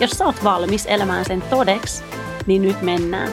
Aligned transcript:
Jos 0.00 0.10
sä 0.10 0.24
oot 0.26 0.44
valmis 0.44 0.86
elämään 0.86 1.24
sen 1.24 1.42
todeksi, 1.42 2.04
niin 2.46 2.62
nyt 2.62 2.82
mennään. 2.82 3.32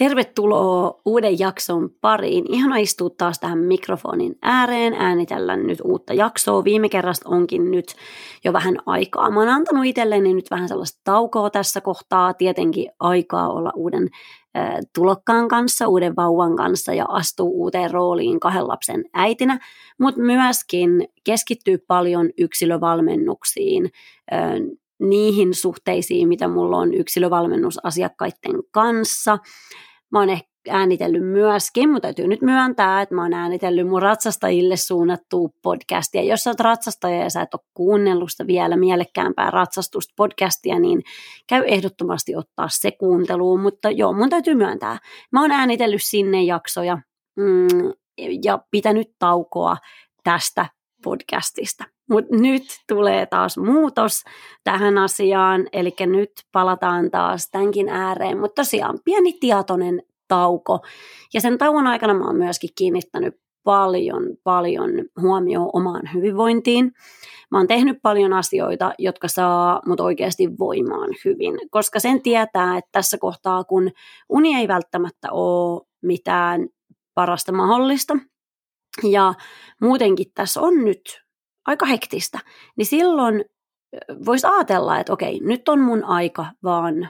Tervetuloa 0.00 1.00
uuden 1.04 1.38
jakson 1.38 1.90
pariin. 2.00 2.44
Ihana 2.48 2.76
istua 2.76 3.10
taas 3.18 3.38
tähän 3.40 3.58
mikrofonin 3.58 4.38
ääreen, 4.42 4.94
äänitellä 4.94 5.56
nyt 5.56 5.78
uutta 5.84 6.14
jaksoa. 6.14 6.64
Viime 6.64 6.88
kerrasta 6.88 7.28
onkin 7.28 7.70
nyt 7.70 7.94
jo 8.44 8.52
vähän 8.52 8.76
aikaa. 8.86 9.30
Mä 9.30 9.40
oon 9.40 9.48
antanut 9.48 9.84
itselleni 9.84 10.34
nyt 10.34 10.50
vähän 10.50 10.68
sellaista 10.68 11.00
taukoa 11.04 11.50
tässä 11.50 11.80
kohtaa, 11.80 12.34
tietenkin 12.34 12.90
aikaa 13.00 13.52
olla 13.52 13.72
uuden 13.74 14.08
tulokkaan 14.94 15.48
kanssa, 15.48 15.88
uuden 15.88 16.16
vauvan 16.16 16.56
kanssa 16.56 16.94
ja 16.94 17.04
astuu 17.08 17.62
uuteen 17.62 17.90
rooliin 17.90 18.40
kahden 18.40 18.68
lapsen 18.68 19.04
äitinä, 19.12 19.58
mutta 19.98 20.20
myöskin 20.20 21.08
keskittyy 21.24 21.78
paljon 21.78 22.30
yksilövalmennuksiin, 22.38 23.90
niihin 25.00 25.54
suhteisiin, 25.54 26.28
mitä 26.28 26.48
mulla 26.48 26.76
on 26.76 26.94
yksilövalmennusasiakkaiden 26.94 28.62
kanssa. 28.70 29.38
Mä 30.12 30.18
oon 30.18 30.30
ehkä 30.30 30.50
äänitellyt 30.68 31.22
myöskin, 31.22 31.90
mutta 31.90 32.06
täytyy 32.06 32.26
nyt 32.26 32.42
myöntää, 32.42 33.02
että 33.02 33.14
mä 33.14 33.22
oon 33.22 33.34
äänitellyt 33.34 33.88
mun 33.88 34.02
ratsastajille 34.02 34.76
suunnattua 34.76 35.48
podcastia. 35.62 36.22
Jos 36.22 36.40
sä 36.40 36.50
oot 36.50 36.60
ratsastaja 36.60 37.22
ja 37.22 37.30
sä 37.30 37.40
et 37.40 37.54
ole 37.54 37.60
kuunnellut 37.74 38.30
sitä 38.30 38.46
vielä 38.46 38.76
mielekkäämpää 38.76 39.50
ratsastusta 39.50 40.14
podcastia, 40.16 40.78
niin 40.78 41.02
käy 41.48 41.64
ehdottomasti 41.66 42.36
ottaa 42.36 42.68
se 42.70 42.90
kuunteluun. 42.90 43.60
Mutta 43.60 43.90
joo, 43.90 44.12
mun 44.12 44.30
täytyy 44.30 44.54
myöntää. 44.54 44.98
Mä 45.32 45.40
oon 45.40 45.52
äänitellyt 45.52 46.02
sinne 46.02 46.42
jaksoja 46.42 46.98
mm, 47.36 47.92
ja 48.44 48.58
pitänyt 48.70 49.08
taukoa 49.18 49.76
tästä 50.24 50.66
podcastista. 51.02 51.84
Mutta 52.10 52.36
nyt 52.36 52.62
tulee 52.88 53.26
taas 53.26 53.58
muutos 53.58 54.24
tähän 54.64 54.98
asiaan, 54.98 55.66
eli 55.72 55.94
nyt 56.00 56.32
palataan 56.52 57.10
taas 57.10 57.50
tämänkin 57.50 57.88
ääreen. 57.88 58.38
Mutta 58.38 58.62
tosiaan 58.62 58.98
pieni 59.04 59.32
tietoinen 59.32 60.02
tauko. 60.28 60.78
Ja 61.34 61.40
sen 61.40 61.58
tauon 61.58 61.86
aikana 61.86 62.14
mä 62.14 62.24
oon 62.24 62.36
myöskin 62.36 62.70
kiinnittänyt 62.78 63.34
paljon, 63.64 64.22
paljon 64.44 64.90
huomioon 65.20 65.70
omaan 65.72 66.02
hyvinvointiin. 66.14 66.92
Mä 67.50 67.58
oon 67.58 67.66
tehnyt 67.66 67.98
paljon 68.02 68.32
asioita, 68.32 68.92
jotka 68.98 69.28
saa 69.28 69.80
mut 69.86 70.00
oikeasti 70.00 70.58
voimaan 70.58 71.10
hyvin, 71.24 71.58
koska 71.70 72.00
sen 72.00 72.22
tietää, 72.22 72.78
että 72.78 72.88
tässä 72.92 73.18
kohtaa, 73.18 73.64
kun 73.64 73.90
uni 74.28 74.54
ei 74.54 74.68
välttämättä 74.68 75.32
ole 75.32 75.86
mitään 76.02 76.68
parasta 77.14 77.52
mahdollista, 77.52 78.16
ja 79.02 79.34
muutenkin 79.80 80.26
tässä 80.34 80.60
on 80.60 80.84
nyt 80.84 81.22
aika 81.66 81.86
hektistä, 81.86 82.38
niin 82.76 82.86
silloin 82.86 83.44
voisi 84.26 84.46
ajatella, 84.46 84.98
että 84.98 85.12
okei, 85.12 85.40
nyt 85.42 85.68
on 85.68 85.80
mun 85.80 86.04
aika 86.04 86.46
vaan 86.62 87.08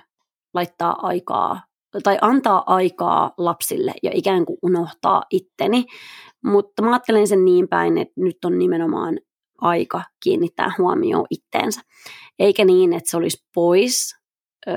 laittaa 0.55 0.97
aikaa 1.07 1.61
tai 2.03 2.19
antaa 2.21 2.63
aikaa 2.67 3.35
lapsille 3.39 3.95
ja 4.03 4.11
ikään 4.15 4.47
kuin 4.47 4.59
unohtaa 4.63 5.23
itteni. 5.31 5.85
Mutta 6.45 6.83
mä 6.83 6.91
ajattelen 6.91 7.27
sen 7.27 7.45
niin 7.45 7.69
päin, 7.69 7.99
että 7.99 8.15
nyt 8.17 8.45
on 8.45 8.59
nimenomaan 8.59 9.19
aika 9.61 10.03
kiinnittää 10.23 10.73
huomioon 10.79 11.27
itteensä. 11.31 11.81
Eikä 12.39 12.65
niin, 12.65 12.93
että 12.93 13.11
se 13.11 13.17
olisi 13.17 13.47
pois 13.55 14.20
ö, 14.69 14.73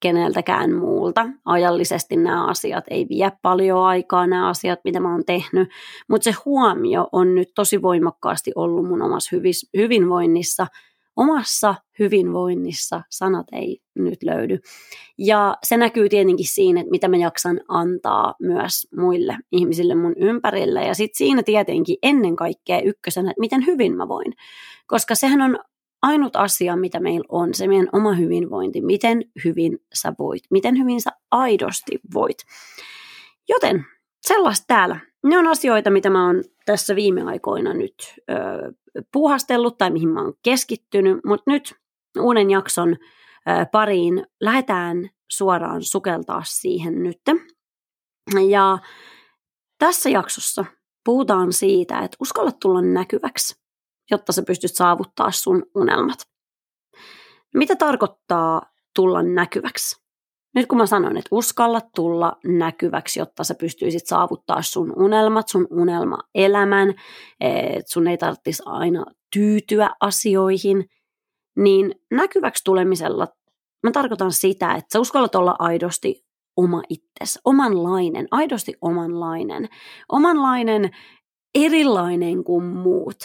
keneltäkään 0.00 0.74
muulta. 0.74 1.26
Ajallisesti 1.44 2.16
nämä 2.16 2.46
asiat 2.46 2.84
ei 2.90 3.06
vie 3.08 3.32
paljon 3.42 3.84
aikaa, 3.84 4.26
nämä 4.26 4.48
asiat, 4.48 4.80
mitä 4.84 5.00
mä 5.00 5.12
oon 5.12 5.24
tehnyt, 5.24 5.68
mutta 6.08 6.24
se 6.24 6.34
huomio 6.44 7.08
on 7.12 7.34
nyt 7.34 7.48
tosi 7.54 7.82
voimakkaasti 7.82 8.52
ollut 8.54 8.88
mun 8.88 9.02
omassa 9.02 9.36
hyvis, 9.36 9.70
hyvinvoinnissa, 9.76 10.66
omassa 11.16 11.74
hyvinvoinnissa, 11.98 13.02
sanat 13.10 13.46
ei 13.52 13.78
nyt 13.94 14.22
löydy. 14.22 14.58
Ja 15.18 15.56
se 15.64 15.76
näkyy 15.76 16.08
tietenkin 16.08 16.46
siinä, 16.48 16.80
että 16.80 16.90
mitä 16.90 17.08
mä 17.08 17.16
jaksan 17.16 17.60
antaa 17.68 18.34
myös 18.40 18.88
muille 18.96 19.36
ihmisille 19.52 19.94
mun 19.94 20.14
ympärille. 20.16 20.84
Ja 20.84 20.94
sitten 20.94 21.18
siinä 21.18 21.42
tietenkin 21.42 21.96
ennen 22.02 22.36
kaikkea 22.36 22.80
ykkösenä, 22.80 23.30
että 23.30 23.40
miten 23.40 23.66
hyvin 23.66 23.96
mä 23.96 24.08
voin. 24.08 24.32
Koska 24.86 25.14
sehän 25.14 25.40
on 25.42 25.58
ainut 26.02 26.36
asia, 26.36 26.76
mitä 26.76 27.00
meillä 27.00 27.26
on, 27.28 27.54
se 27.54 27.68
meidän 27.68 27.88
oma 27.92 28.12
hyvinvointi, 28.12 28.80
miten 28.80 29.24
hyvin 29.44 29.78
sä 29.94 30.12
voit, 30.18 30.42
miten 30.50 30.78
hyvin 30.78 31.00
sä 31.00 31.10
aidosti 31.30 32.00
voit. 32.14 32.38
Joten 33.48 33.84
sellaista 34.26 34.64
täällä. 34.66 35.00
Ne 35.24 35.38
on 35.38 35.46
asioita, 35.46 35.90
mitä 35.90 36.10
mä 36.10 36.26
oon 36.26 36.44
tässä 36.66 36.96
viime 36.96 37.22
aikoina 37.22 37.74
nyt 37.74 37.94
ö, 38.30 38.34
puuhastellut 39.12 39.78
tai 39.78 39.90
mihin 39.90 40.08
mä 40.08 40.22
oon 40.22 40.34
keskittynyt, 40.42 41.24
mutta 41.24 41.50
nyt 41.50 41.74
uuden 42.20 42.50
jakson 42.50 42.88
ö, 42.92 42.96
pariin 43.72 44.26
lähdetään 44.40 45.10
suoraan 45.30 45.82
sukeltaa 45.82 46.42
siihen 46.44 47.02
nyt. 47.02 47.20
Ja 48.48 48.78
tässä 49.78 50.10
jaksossa 50.10 50.64
puhutaan 51.04 51.52
siitä, 51.52 51.98
että 51.98 52.16
uskalla 52.20 52.52
tulla 52.52 52.82
näkyväksi 52.82 53.59
jotta 54.10 54.32
sä 54.32 54.42
pystyt 54.42 54.74
saavuttaa 54.74 55.30
sun 55.30 55.62
unelmat. 55.74 56.18
Mitä 57.54 57.76
tarkoittaa 57.76 58.62
tulla 58.94 59.22
näkyväksi? 59.22 60.00
Nyt 60.54 60.66
kun 60.66 60.78
mä 60.78 60.86
sanoin, 60.86 61.16
että 61.16 61.28
uskalla 61.30 61.80
tulla 61.94 62.36
näkyväksi, 62.44 63.20
jotta 63.20 63.44
sä 63.44 63.54
pystyisit 63.54 64.06
saavuttaa 64.06 64.62
sun 64.62 64.92
unelmat, 64.96 65.48
sun 65.48 65.66
unelmaelämän, 65.70 66.94
että 67.40 67.92
sun 67.92 68.08
ei 68.08 68.18
tarvitsisi 68.18 68.62
aina 68.66 69.04
tyytyä 69.32 69.90
asioihin, 70.00 70.88
niin 71.56 71.94
näkyväksi 72.10 72.64
tulemisella 72.64 73.28
mä 73.82 73.90
tarkoitan 73.90 74.32
sitä, 74.32 74.74
että 74.74 74.92
sä 74.92 75.00
uskallat 75.00 75.34
olla 75.34 75.56
aidosti 75.58 76.24
oma 76.56 76.82
itsesi, 76.88 77.38
omanlainen, 77.44 78.28
aidosti 78.30 78.74
omanlainen, 78.80 79.68
omanlainen, 80.08 80.90
erilainen 81.54 82.44
kuin 82.44 82.64
muut 82.64 83.16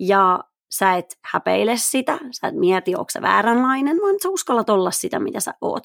ja 0.00 0.40
sä 0.78 0.94
et 0.94 1.18
häpeile 1.24 1.76
sitä, 1.76 2.18
sä 2.40 2.48
et 2.48 2.54
mieti, 2.54 2.94
onko 2.94 3.10
sä 3.10 3.22
vääränlainen, 3.22 3.96
vaan 4.02 4.14
sä 4.22 4.28
uskallat 4.28 4.70
olla 4.70 4.90
sitä, 4.90 5.18
mitä 5.18 5.40
sä 5.40 5.54
oot. 5.60 5.84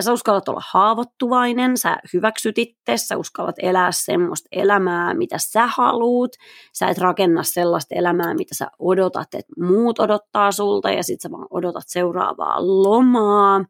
Sä 0.00 0.12
uskallat 0.12 0.48
olla 0.48 0.62
haavoittuvainen, 0.70 1.76
sä 1.76 1.98
hyväksyt 2.12 2.58
itse, 2.58 2.96
sä 2.96 3.16
uskallat 3.16 3.56
elää 3.62 3.92
semmoista 3.92 4.48
elämää, 4.52 5.14
mitä 5.14 5.38
sä 5.38 5.66
haluut. 5.66 6.36
Sä 6.72 6.88
et 6.88 6.98
rakenna 6.98 7.42
sellaista 7.42 7.94
elämää, 7.94 8.34
mitä 8.34 8.54
sä 8.54 8.70
odotat, 8.78 9.34
että 9.34 9.52
muut 9.58 9.98
odottaa 9.98 10.52
sulta 10.52 10.90
ja 10.90 11.02
sit 11.02 11.20
sä 11.20 11.30
vaan 11.30 11.46
odotat 11.50 11.84
seuraavaa 11.86 12.56
lomaa. 12.60 13.64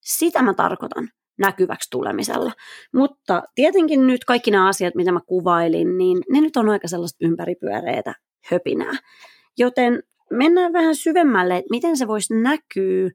Sitä 0.00 0.42
mä 0.42 0.54
tarkoitan 0.54 1.08
näkyväksi 1.38 1.90
tulemisella. 1.90 2.52
Mutta 2.94 3.42
tietenkin 3.54 4.06
nyt 4.06 4.24
kaikki 4.24 4.50
nämä 4.50 4.68
asiat, 4.68 4.94
mitä 4.94 5.12
mä 5.12 5.20
kuvailin, 5.26 5.98
niin 5.98 6.18
ne 6.32 6.40
nyt 6.40 6.56
on 6.56 6.68
aika 6.68 6.88
sellaista 6.88 7.26
ympäripyöreitä 7.26 8.14
höpinää. 8.50 8.92
Joten 9.58 10.02
mennään 10.30 10.72
vähän 10.72 10.96
syvemmälle, 10.96 11.56
että 11.56 11.70
miten 11.70 11.96
se 11.96 12.08
voisi 12.08 12.34
näkyä 12.34 13.10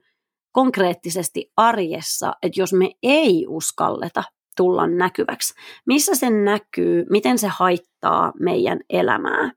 konkreettisesti 0.52 1.52
arjessa, 1.58 2.34
että 2.44 2.62
jos 2.62 2.74
me 2.74 2.92
ei 3.04 3.46
uskalleta 3.48 4.24
tulla 4.58 4.88
näkyväksi. 4.88 5.54
Missä 5.88 6.16
se 6.16 6.30
näkyy, 6.30 7.06
miten 7.10 7.38
se 7.38 7.48
haittaa 7.48 8.34
meidän 8.40 8.80
elämää. 8.90 9.52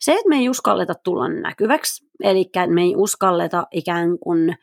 Se, 0.00 0.12
että 0.12 0.28
me 0.28 0.36
ei 0.36 0.48
uskalleta 0.48 0.94
tulla 1.04 1.28
näkyväksi, 1.28 2.06
eli 2.22 2.50
me 2.66 2.82
ei 2.82 2.96
uskalleta 2.96 3.66
ikään 3.72 4.18
kuin 4.18 4.56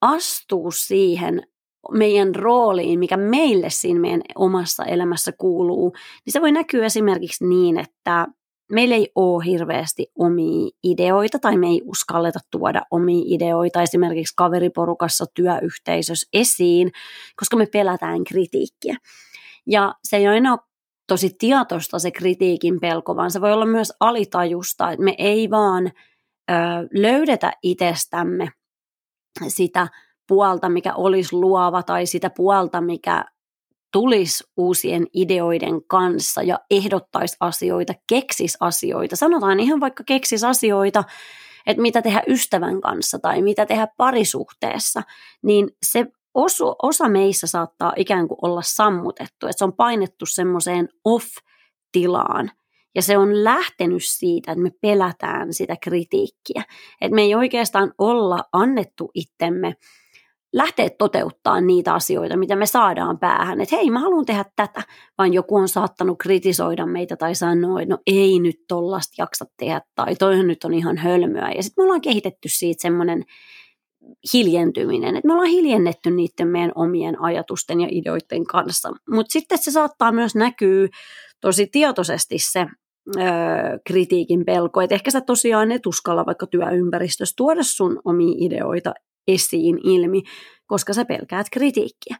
astua 0.00 0.70
siihen 0.70 1.42
meidän 1.90 2.34
rooliin, 2.34 2.98
mikä 2.98 3.16
meille 3.16 3.70
siinä 3.70 4.00
meidän 4.00 4.22
omassa 4.34 4.84
elämässä 4.84 5.32
kuuluu, 5.32 5.92
niin 6.26 6.32
se 6.32 6.40
voi 6.40 6.52
näkyä 6.52 6.86
esimerkiksi 6.86 7.46
niin, 7.46 7.78
että 7.78 8.26
meillä 8.72 8.94
ei 8.94 9.12
ole 9.14 9.44
hirveästi 9.44 10.06
omia 10.18 10.70
ideoita 10.84 11.38
tai 11.38 11.56
me 11.56 11.66
ei 11.66 11.82
uskalleta 11.84 12.38
tuoda 12.50 12.82
omia 12.90 13.24
ideoita 13.26 13.82
esimerkiksi 13.82 14.34
kaveriporukassa, 14.36 15.24
työyhteisössä 15.34 16.28
esiin, 16.32 16.92
koska 17.36 17.56
me 17.56 17.66
pelätään 17.66 18.24
kritiikkiä. 18.24 18.96
Ja 19.66 19.94
se 20.04 20.16
ei 20.16 20.26
aina 20.26 20.52
ole 20.52 20.60
tosi 21.06 21.30
tietoista 21.38 21.98
se 21.98 22.10
kritiikin 22.10 22.80
pelko, 22.80 23.16
vaan 23.16 23.30
se 23.30 23.40
voi 23.40 23.52
olla 23.52 23.66
myös 23.66 23.92
alitajusta, 24.00 24.90
että 24.90 25.04
me 25.04 25.14
ei 25.18 25.50
vaan 25.50 25.86
ö, 26.50 26.54
löydetä 26.94 27.52
itsestämme 27.62 28.48
sitä 29.48 29.88
puolta, 30.28 30.68
mikä 30.68 30.94
olisi 30.94 31.36
luova 31.36 31.82
tai 31.82 32.06
sitä 32.06 32.30
puolta, 32.30 32.80
mikä 32.80 33.24
tulisi 33.92 34.44
uusien 34.56 35.06
ideoiden 35.14 35.84
kanssa 35.86 36.42
ja 36.42 36.58
ehdottaisi 36.70 37.36
asioita, 37.40 37.94
keksisi 38.08 38.58
asioita. 38.60 39.16
Sanotaan 39.16 39.60
ihan 39.60 39.80
vaikka 39.80 40.04
keksis 40.04 40.44
asioita, 40.44 41.04
että 41.66 41.82
mitä 41.82 42.02
tehdä 42.02 42.22
ystävän 42.28 42.80
kanssa 42.80 43.18
tai 43.18 43.42
mitä 43.42 43.66
tehdä 43.66 43.88
parisuhteessa, 43.96 45.02
niin 45.42 45.68
se 45.86 46.06
osu, 46.34 46.74
osa 46.82 47.08
meissä 47.08 47.46
saattaa 47.46 47.92
ikään 47.96 48.28
kuin 48.28 48.38
olla 48.42 48.62
sammutettu, 48.64 49.46
että 49.46 49.58
se 49.58 49.64
on 49.64 49.72
painettu 49.72 50.26
semmoiseen 50.26 50.88
off-tilaan. 51.04 52.50
Ja 52.94 53.02
se 53.02 53.18
on 53.18 53.44
lähtenyt 53.44 54.02
siitä, 54.04 54.52
että 54.52 54.62
me 54.62 54.70
pelätään 54.80 55.54
sitä 55.54 55.76
kritiikkiä. 55.82 56.62
Että 57.00 57.14
me 57.14 57.22
ei 57.22 57.34
oikeastaan 57.34 57.92
olla 57.98 58.44
annettu 58.52 59.10
itsemme 59.14 59.74
lähteä 60.52 60.90
toteuttaa 60.98 61.60
niitä 61.60 61.94
asioita, 61.94 62.36
mitä 62.36 62.56
me 62.56 62.66
saadaan 62.66 63.18
päähän. 63.18 63.60
Että 63.60 63.76
hei, 63.76 63.90
mä 63.90 64.00
haluan 64.00 64.24
tehdä 64.24 64.44
tätä, 64.56 64.82
vaan 65.18 65.32
joku 65.32 65.56
on 65.56 65.68
saattanut 65.68 66.18
kritisoida 66.18 66.86
meitä 66.86 67.16
tai 67.16 67.34
sanoa, 67.34 67.80
että 67.80 67.94
no 67.94 67.98
ei 68.06 68.38
nyt 68.38 68.56
tollasta 68.68 69.14
jaksa 69.18 69.44
tehdä 69.56 69.80
tai 69.94 70.16
toihan 70.16 70.46
nyt 70.46 70.64
on 70.64 70.74
ihan 70.74 70.96
hölmöä. 70.96 71.50
Ja 71.56 71.62
sitten 71.62 71.82
me 71.82 71.84
ollaan 71.84 72.00
kehitetty 72.00 72.48
siitä 72.48 72.82
semmoinen 72.82 73.24
hiljentyminen, 74.34 75.16
että 75.16 75.26
me 75.26 75.32
ollaan 75.32 75.48
hiljennetty 75.48 76.10
niiden 76.10 76.48
meidän 76.48 76.72
omien 76.74 77.22
ajatusten 77.22 77.80
ja 77.80 77.88
ideoiden 77.90 78.46
kanssa. 78.46 78.92
Mutta 79.10 79.32
sitten 79.32 79.58
se 79.58 79.70
saattaa 79.70 80.12
myös 80.12 80.34
näkyä 80.34 80.88
tosi 81.40 81.66
tietoisesti 81.66 82.36
se 82.38 82.66
öö, 83.16 83.24
kritiikin 83.86 84.44
pelko, 84.44 84.80
että 84.80 84.94
ehkä 84.94 85.10
sä 85.10 85.20
tosiaan 85.20 85.72
et 85.72 85.86
uskalla 85.86 86.26
vaikka 86.26 86.46
työympäristössä 86.46 87.34
tuoda 87.36 87.62
sun 87.62 88.00
omia 88.04 88.34
ideoita 88.38 88.94
esiin 89.28 89.78
ilmi, 89.84 90.22
koska 90.66 90.92
sä 90.92 91.04
pelkäät 91.04 91.46
kritiikkiä. 91.52 92.16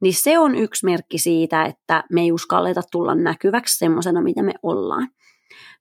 Niin 0.00 0.14
se 0.14 0.38
on 0.38 0.54
yksi 0.54 0.84
merkki 0.84 1.18
siitä, 1.18 1.64
että 1.64 2.04
me 2.12 2.20
ei 2.20 2.32
uskalleta 2.32 2.82
tulla 2.92 3.14
näkyväksi 3.14 3.78
semmoisena, 3.78 4.22
mitä 4.22 4.42
me 4.42 4.54
ollaan. 4.62 5.08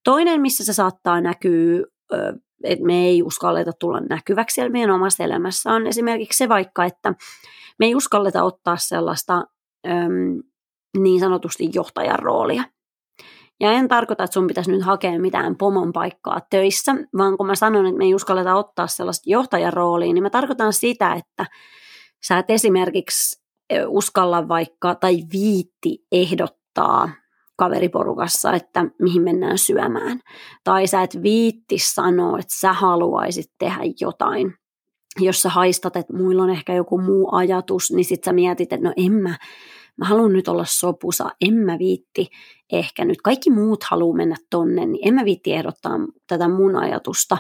Toinen, 0.04 0.42
missä 0.42 0.66
se 0.66 0.74
saattaa 0.74 1.22
näkyä, 1.22 1.84
että 2.64 2.86
me 2.86 3.06
ei 3.06 3.24
uskalleta 3.24 3.72
tulla 3.80 4.00
näkyväksi 4.00 4.54
siellä 4.54 4.72
meidän 4.72 4.92
omassa 4.92 5.24
elämässä, 5.24 5.74
on 5.74 5.88
esimerkiksi 5.88 6.38
se 6.38 6.50
vaikka, 6.50 6.86
että 6.86 7.14
me 7.80 7.86
ei 7.86 7.96
uskalleta 7.96 8.44
ottaa 8.44 8.78
sellaista 8.78 9.44
niin 10.98 11.20
sanotusti 11.20 11.70
johtajan 11.74 12.20
roolia. 12.20 12.64
Ja 13.60 13.72
en 13.72 13.88
tarkoita, 13.88 14.24
että 14.24 14.34
sun 14.34 14.48
pitäisi 14.48 14.72
nyt 14.72 14.84
hakea 14.84 15.20
mitään 15.20 15.56
pomon 15.56 15.94
paikkaa 15.94 16.40
töissä, 16.50 16.96
vaan 17.18 17.38
kun 17.38 17.48
mä 17.48 17.56
sanon, 17.56 17.86
että 17.86 17.98
me 17.98 18.06
ei 18.06 18.16
uskalleta 18.16 18.56
ottaa 18.56 18.88
sellaista 18.88 19.30
johtajan 19.30 19.74
roolia, 19.74 20.14
niin 20.14 20.24
mä 20.24 20.30
tarkoitan 20.30 20.74
sitä, 20.74 21.14
että 21.14 21.46
sä 22.28 22.38
et 22.38 22.50
esimerkiksi 22.50 23.44
uskalla 23.88 24.48
vaikka 24.48 24.96
tai 24.96 25.18
viitti 25.34 25.98
ehdottaa 26.12 27.10
kaveriporukassa, 27.58 28.54
että 28.54 28.86
mihin 29.02 29.22
mennään 29.22 29.58
syömään. 29.58 30.20
Tai 30.64 30.88
sä 30.88 31.02
et 31.02 31.24
viitti 31.24 31.78
sanoa, 31.80 32.40
että 32.40 32.56
sä 32.60 32.74
haluaisit 32.74 33.52
tehdä 33.60 33.82
jotain. 34.02 34.54
Jos 35.20 35.42
sä 35.42 35.50
haistat, 35.50 35.96
että 35.96 36.14
muilla 36.14 36.44
on 36.44 36.50
ehkä 36.50 36.74
joku 36.74 36.98
muu 36.98 37.36
ajatus, 37.36 37.92
niin 37.92 38.06
sit 38.06 38.24
sä 38.24 38.34
mietit, 38.34 38.74
että 38.74 38.88
no 38.88 38.94
en 38.98 39.14
mä, 39.14 39.38
mä 39.98 40.06
haluan 40.06 40.34
nyt 40.34 40.48
olla 40.48 40.66
sopusa, 40.68 41.30
en 41.42 41.54
mä 41.54 41.80
viitti 41.80 42.30
ehkä 42.72 43.06
nyt, 43.06 43.22
kaikki 43.22 43.50
muut 43.50 43.84
haluaa 43.84 44.18
mennä 44.18 44.36
tonne, 44.50 44.86
niin 44.86 45.07
en 45.07 45.13
mä 45.13 45.25
viitti 45.25 45.54
ehdottaa 45.54 46.00
tätä 46.28 46.48
mun 46.48 46.75
ajatusta, 46.75 47.38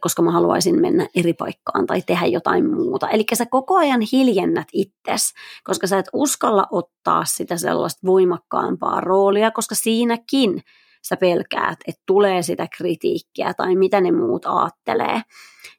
koska 0.00 0.22
mä 0.22 0.30
haluaisin 0.30 0.80
mennä 0.80 1.08
eri 1.14 1.32
paikkaan 1.32 1.86
tai 1.86 2.02
tehdä 2.02 2.26
jotain 2.26 2.74
muuta. 2.74 3.08
Eli 3.08 3.24
sä 3.34 3.46
koko 3.46 3.76
ajan 3.76 4.00
hiljennät 4.12 4.68
itses, 4.72 5.34
koska 5.64 5.86
sä 5.86 5.98
et 5.98 6.08
uskalla 6.12 6.66
ottaa 6.70 7.24
sitä 7.24 7.56
sellaista 7.56 8.06
voimakkaampaa 8.06 9.00
roolia, 9.00 9.50
koska 9.50 9.74
siinäkin 9.74 10.62
sä 11.02 11.16
pelkäät, 11.16 11.78
että 11.86 12.02
tulee 12.06 12.42
sitä 12.42 12.68
kritiikkiä 12.76 13.54
tai 13.54 13.76
mitä 13.76 14.00
ne 14.00 14.12
muut 14.12 14.46
aattelee. 14.46 15.22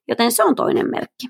Joten 0.08 0.32
se 0.32 0.44
on 0.44 0.56
toinen 0.56 0.90
merkki. 0.92 1.28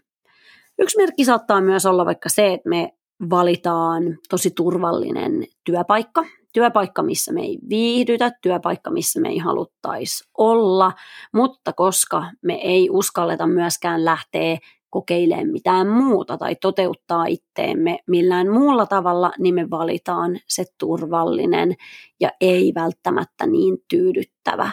Yksi 0.79 0.97
merkki 0.97 1.25
saattaa 1.25 1.61
myös 1.61 1.85
olla 1.85 2.05
vaikka 2.05 2.29
se, 2.29 2.53
että 2.53 2.69
me 2.69 2.93
valitaan 3.29 4.17
tosi 4.29 4.51
turvallinen 4.51 5.45
työpaikka, 5.63 6.25
työpaikka, 6.53 7.03
missä 7.03 7.33
me 7.33 7.41
ei 7.41 7.57
viihdytä, 7.69 8.31
työpaikka, 8.41 8.91
missä 8.91 9.21
me 9.21 9.29
ei 9.29 9.37
haluttaisi 9.37 10.23
olla, 10.37 10.91
mutta 11.33 11.73
koska 11.73 12.31
me 12.41 12.53
ei 12.53 12.89
uskalleta 12.91 13.47
myöskään 13.47 14.05
lähteä 14.05 14.57
kokeilemaan 14.89 15.47
mitään 15.47 15.87
muuta 15.87 16.37
tai 16.37 16.55
toteuttaa 16.55 17.25
itteemme 17.25 17.99
millään 18.07 18.51
muulla 18.51 18.85
tavalla, 18.85 19.31
niin 19.39 19.55
me 19.55 19.69
valitaan 19.69 20.39
se 20.47 20.65
turvallinen 20.79 21.75
ja 22.19 22.31
ei 22.41 22.71
välttämättä 22.75 23.47
niin 23.47 23.77
tyydyttävä 23.89 24.71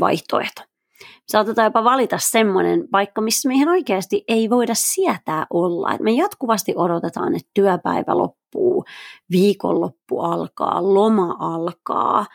vaihtoehto. 0.00 0.69
Saatetaan 1.28 1.66
jopa 1.66 1.84
valita 1.84 2.18
semmoinen 2.20 2.88
paikka, 2.90 3.20
missä 3.20 3.48
meihin 3.48 3.68
oikeasti 3.68 4.24
ei 4.28 4.50
voida 4.50 4.74
sietää 4.76 5.46
olla. 5.50 5.92
Et 5.92 6.00
me 6.00 6.12
jatkuvasti 6.12 6.72
odotetaan, 6.76 7.34
että 7.34 7.50
työpäivä 7.54 8.18
loppuu, 8.18 8.84
viikonloppu 9.30 10.20
alkaa, 10.20 10.94
loma 10.94 11.36
alkaa. 11.38 12.26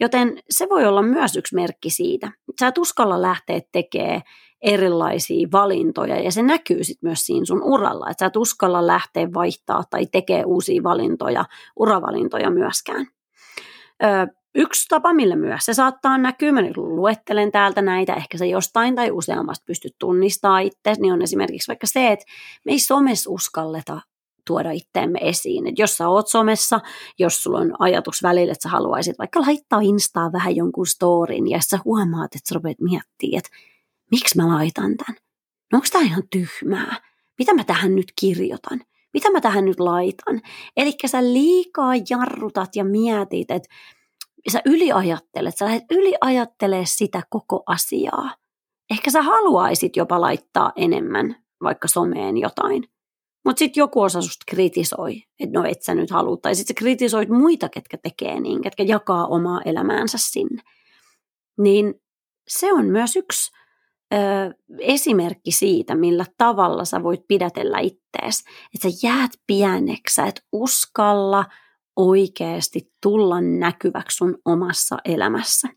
Joten 0.00 0.38
se 0.50 0.66
voi 0.70 0.86
olla 0.86 1.02
myös 1.02 1.36
yksi 1.36 1.54
merkki 1.54 1.90
siitä. 1.90 2.32
Sä 2.60 2.66
et 2.66 2.78
uskalla 2.78 3.22
lähteä 3.22 3.60
tekemään 3.72 4.22
erilaisia 4.62 5.48
valintoja 5.52 6.20
ja 6.20 6.32
se 6.32 6.42
näkyy 6.42 6.84
sitten 6.84 7.08
myös 7.08 7.26
siinä 7.26 7.44
sun 7.44 7.62
uralla, 7.62 8.10
että 8.10 8.22
sä 8.22 8.26
et 8.26 8.36
uskalla 8.36 8.86
lähteä 8.86 9.28
vaihtaa 9.34 9.82
tai 9.90 10.06
tekee 10.06 10.44
uusia 10.44 10.82
valintoja, 10.82 11.44
uravalintoja 11.76 12.50
myöskään. 12.50 13.06
Yksi 14.60 14.88
tapa, 14.88 15.12
millä 15.12 15.36
myös 15.36 15.64
se 15.64 15.74
saattaa 15.74 16.18
näkyä, 16.18 16.52
mä 16.52 16.62
nyt 16.62 16.76
luettelen 16.76 17.52
täältä 17.52 17.82
näitä, 17.82 18.14
ehkä 18.14 18.38
se 18.38 18.46
jostain 18.46 18.94
tai 18.94 19.10
useammasta 19.10 19.64
pystyt 19.66 19.94
tunnistamaan 19.98 20.62
itse, 20.62 20.94
niin 20.98 21.12
on 21.12 21.22
esimerkiksi 21.22 21.68
vaikka 21.68 21.86
se, 21.86 22.12
että 22.12 22.24
me 22.64 22.72
ei 22.72 22.78
somessa 22.78 23.30
uskalleta 23.30 24.00
tuoda 24.46 24.70
itteemme 24.70 25.18
esiin. 25.22 25.66
Et 25.66 25.78
jos 25.78 25.96
sä 25.96 26.08
oot 26.08 26.28
somessa, 26.28 26.80
jos 27.18 27.42
sulla 27.42 27.58
on 27.58 27.74
ajatus 27.78 28.22
välillä, 28.22 28.52
että 28.52 28.62
sä 28.62 28.68
haluaisit 28.68 29.18
vaikka 29.18 29.40
laittaa 29.40 29.80
Instaan 29.80 30.32
vähän 30.32 30.56
jonkun 30.56 30.86
storin, 30.86 31.50
ja 31.50 31.58
sä 31.60 31.78
huomaat, 31.84 32.34
että 32.34 32.48
sä 32.48 32.54
rupeat 32.54 32.80
miettimään, 32.80 33.38
että 33.38 33.50
miksi 34.10 34.36
mä 34.36 34.48
laitan 34.48 34.96
tämän? 34.96 35.20
No 35.72 35.76
onko 35.76 35.86
tämä 35.92 36.04
ihan 36.04 36.22
tyhmää? 36.30 36.96
Mitä 37.38 37.54
mä 37.54 37.64
tähän 37.64 37.94
nyt 37.94 38.12
kirjoitan? 38.20 38.80
Mitä 39.14 39.30
mä 39.30 39.40
tähän 39.40 39.64
nyt 39.64 39.80
laitan? 39.80 40.40
Eli 40.76 40.92
sä 41.06 41.22
liikaa 41.22 41.92
jarrutat 42.10 42.76
ja 42.76 42.84
mietit, 42.84 43.50
että 43.50 43.68
sä 44.52 44.62
yliajattelet, 44.64 45.56
sä 45.58 45.64
lähdet 45.64 45.84
yliajattelee 45.90 46.82
sitä 46.86 47.22
koko 47.30 47.62
asiaa. 47.66 48.34
Ehkä 48.90 49.10
sä 49.10 49.22
haluaisit 49.22 49.96
jopa 49.96 50.20
laittaa 50.20 50.72
enemmän 50.76 51.36
vaikka 51.62 51.88
someen 51.88 52.36
jotain. 52.36 52.84
Mutta 53.44 53.58
sitten 53.58 53.80
joku 53.80 54.00
osa 54.02 54.22
susta 54.22 54.44
kritisoi, 54.50 55.22
että 55.40 55.58
no 55.58 55.64
et 55.64 55.82
sä 55.82 55.94
nyt 55.94 56.10
halua. 56.10 56.36
Tai 56.36 56.54
sitten 56.54 56.74
sä 56.74 56.78
kritisoit 56.78 57.28
muita, 57.28 57.68
ketkä 57.68 57.98
tekee 58.02 58.40
niin, 58.40 58.62
ketkä 58.62 58.82
jakaa 58.82 59.26
omaa 59.26 59.60
elämäänsä 59.64 60.18
sinne. 60.20 60.62
Niin 61.58 61.94
se 62.48 62.72
on 62.72 62.86
myös 62.86 63.16
yksi 63.16 63.50
ö, 64.14 64.18
esimerkki 64.78 65.52
siitä, 65.52 65.94
millä 65.94 66.24
tavalla 66.38 66.84
sä 66.84 67.02
voit 67.02 67.20
pidätellä 67.28 67.78
ittees. 67.78 68.44
Että 68.74 68.90
sä 68.90 69.06
jäät 69.06 69.30
pieneksi, 69.46 70.14
sä 70.14 70.26
et 70.26 70.42
uskalla– 70.52 71.44
oikeasti 71.98 72.92
tulla 73.02 73.40
näkyväksi 73.40 74.16
sun 74.16 74.38
omassa 74.44 74.96
elämässä. 75.04 75.68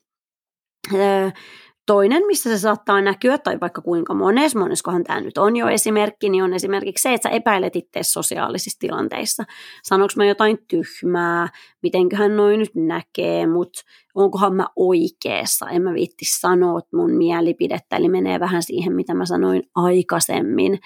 Toinen, 1.85 2.23
missä 2.27 2.49
se 2.49 2.57
saattaa 2.57 3.01
näkyä, 3.01 3.37
tai 3.37 3.59
vaikka 3.61 3.81
kuinka 3.81 4.13
mones, 4.13 4.55
moneskohan 4.55 5.03
tämä 5.03 5.21
nyt 5.21 5.37
on 5.37 5.55
jo 5.55 5.67
esimerkki, 5.67 6.29
niin 6.29 6.43
on 6.43 6.53
esimerkiksi 6.53 7.01
se, 7.01 7.13
että 7.13 7.29
sä 7.29 7.35
epäilet 7.35 7.75
itse 7.75 7.99
sosiaalisissa 8.03 8.79
tilanteissa. 8.79 9.43
Sanoinko 9.83 10.13
mä 10.17 10.25
jotain 10.25 10.57
tyhmää, 10.67 11.47
mitenköhän 11.83 12.37
noin 12.37 12.59
nyt 12.59 12.75
näkee, 12.75 13.47
mutta 13.47 13.81
onkohan 14.15 14.55
mä 14.55 14.67
oikeassa, 14.75 15.69
en 15.69 15.81
mä 15.81 15.93
viitti 15.93 16.25
sanoa 16.25 16.79
mun 16.93 17.11
mielipidettä, 17.11 17.95
eli 17.95 18.09
menee 18.09 18.39
vähän 18.39 18.63
siihen, 18.63 18.95
mitä 18.95 19.13
mä 19.13 19.25
sanoin 19.25 19.63
aikaisemmin. 19.75 20.79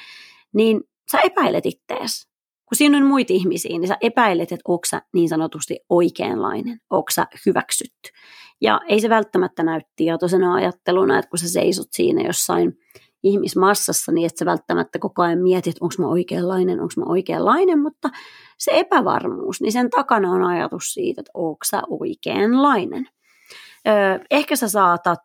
Niin 0.53 0.81
sä 1.11 1.19
epäilet 1.19 1.65
ittees 1.65 2.34
kun 2.75 2.77
siinä 2.77 2.97
on 2.97 3.05
muita 3.05 3.33
ihmisiä, 3.33 3.79
niin 3.79 3.87
sä 3.87 3.97
epäilet, 4.01 4.51
että 4.51 4.63
onko 4.67 4.85
sä 4.89 5.01
niin 5.13 5.29
sanotusti 5.29 5.79
oikeanlainen, 5.89 6.79
onko 6.89 7.11
sä 7.11 7.27
hyväksytty. 7.45 8.09
Ja 8.61 8.81
ei 8.87 8.99
se 8.99 9.09
välttämättä 9.09 9.63
näy 9.63 9.81
tietoisena 9.95 10.53
ajatteluna, 10.53 11.19
että 11.19 11.29
kun 11.29 11.39
sä 11.39 11.49
seisot 11.49 11.87
siinä 11.91 12.23
jossain 12.27 12.77
ihmismassassa, 13.23 14.11
niin 14.11 14.25
että 14.25 14.39
sä 14.39 14.45
välttämättä 14.45 14.99
koko 14.99 15.21
ajan 15.21 15.39
mietit, 15.39 15.75
onko 15.81 15.95
mä 15.99 16.07
oikeanlainen, 16.07 16.79
onko 16.79 16.93
mä 16.97 17.03
oikeanlainen, 17.05 17.79
mutta 17.79 18.09
se 18.57 18.71
epävarmuus, 18.73 19.61
niin 19.61 19.71
sen 19.71 19.89
takana 19.89 20.31
on 20.31 20.43
ajatus 20.43 20.93
siitä, 20.93 21.21
että 21.21 21.31
onko 21.33 21.59
sä 21.65 21.81
oikeanlainen. 21.89 23.07
Ehkä 24.31 24.55
sä 24.55 24.67
saatat 24.67 25.23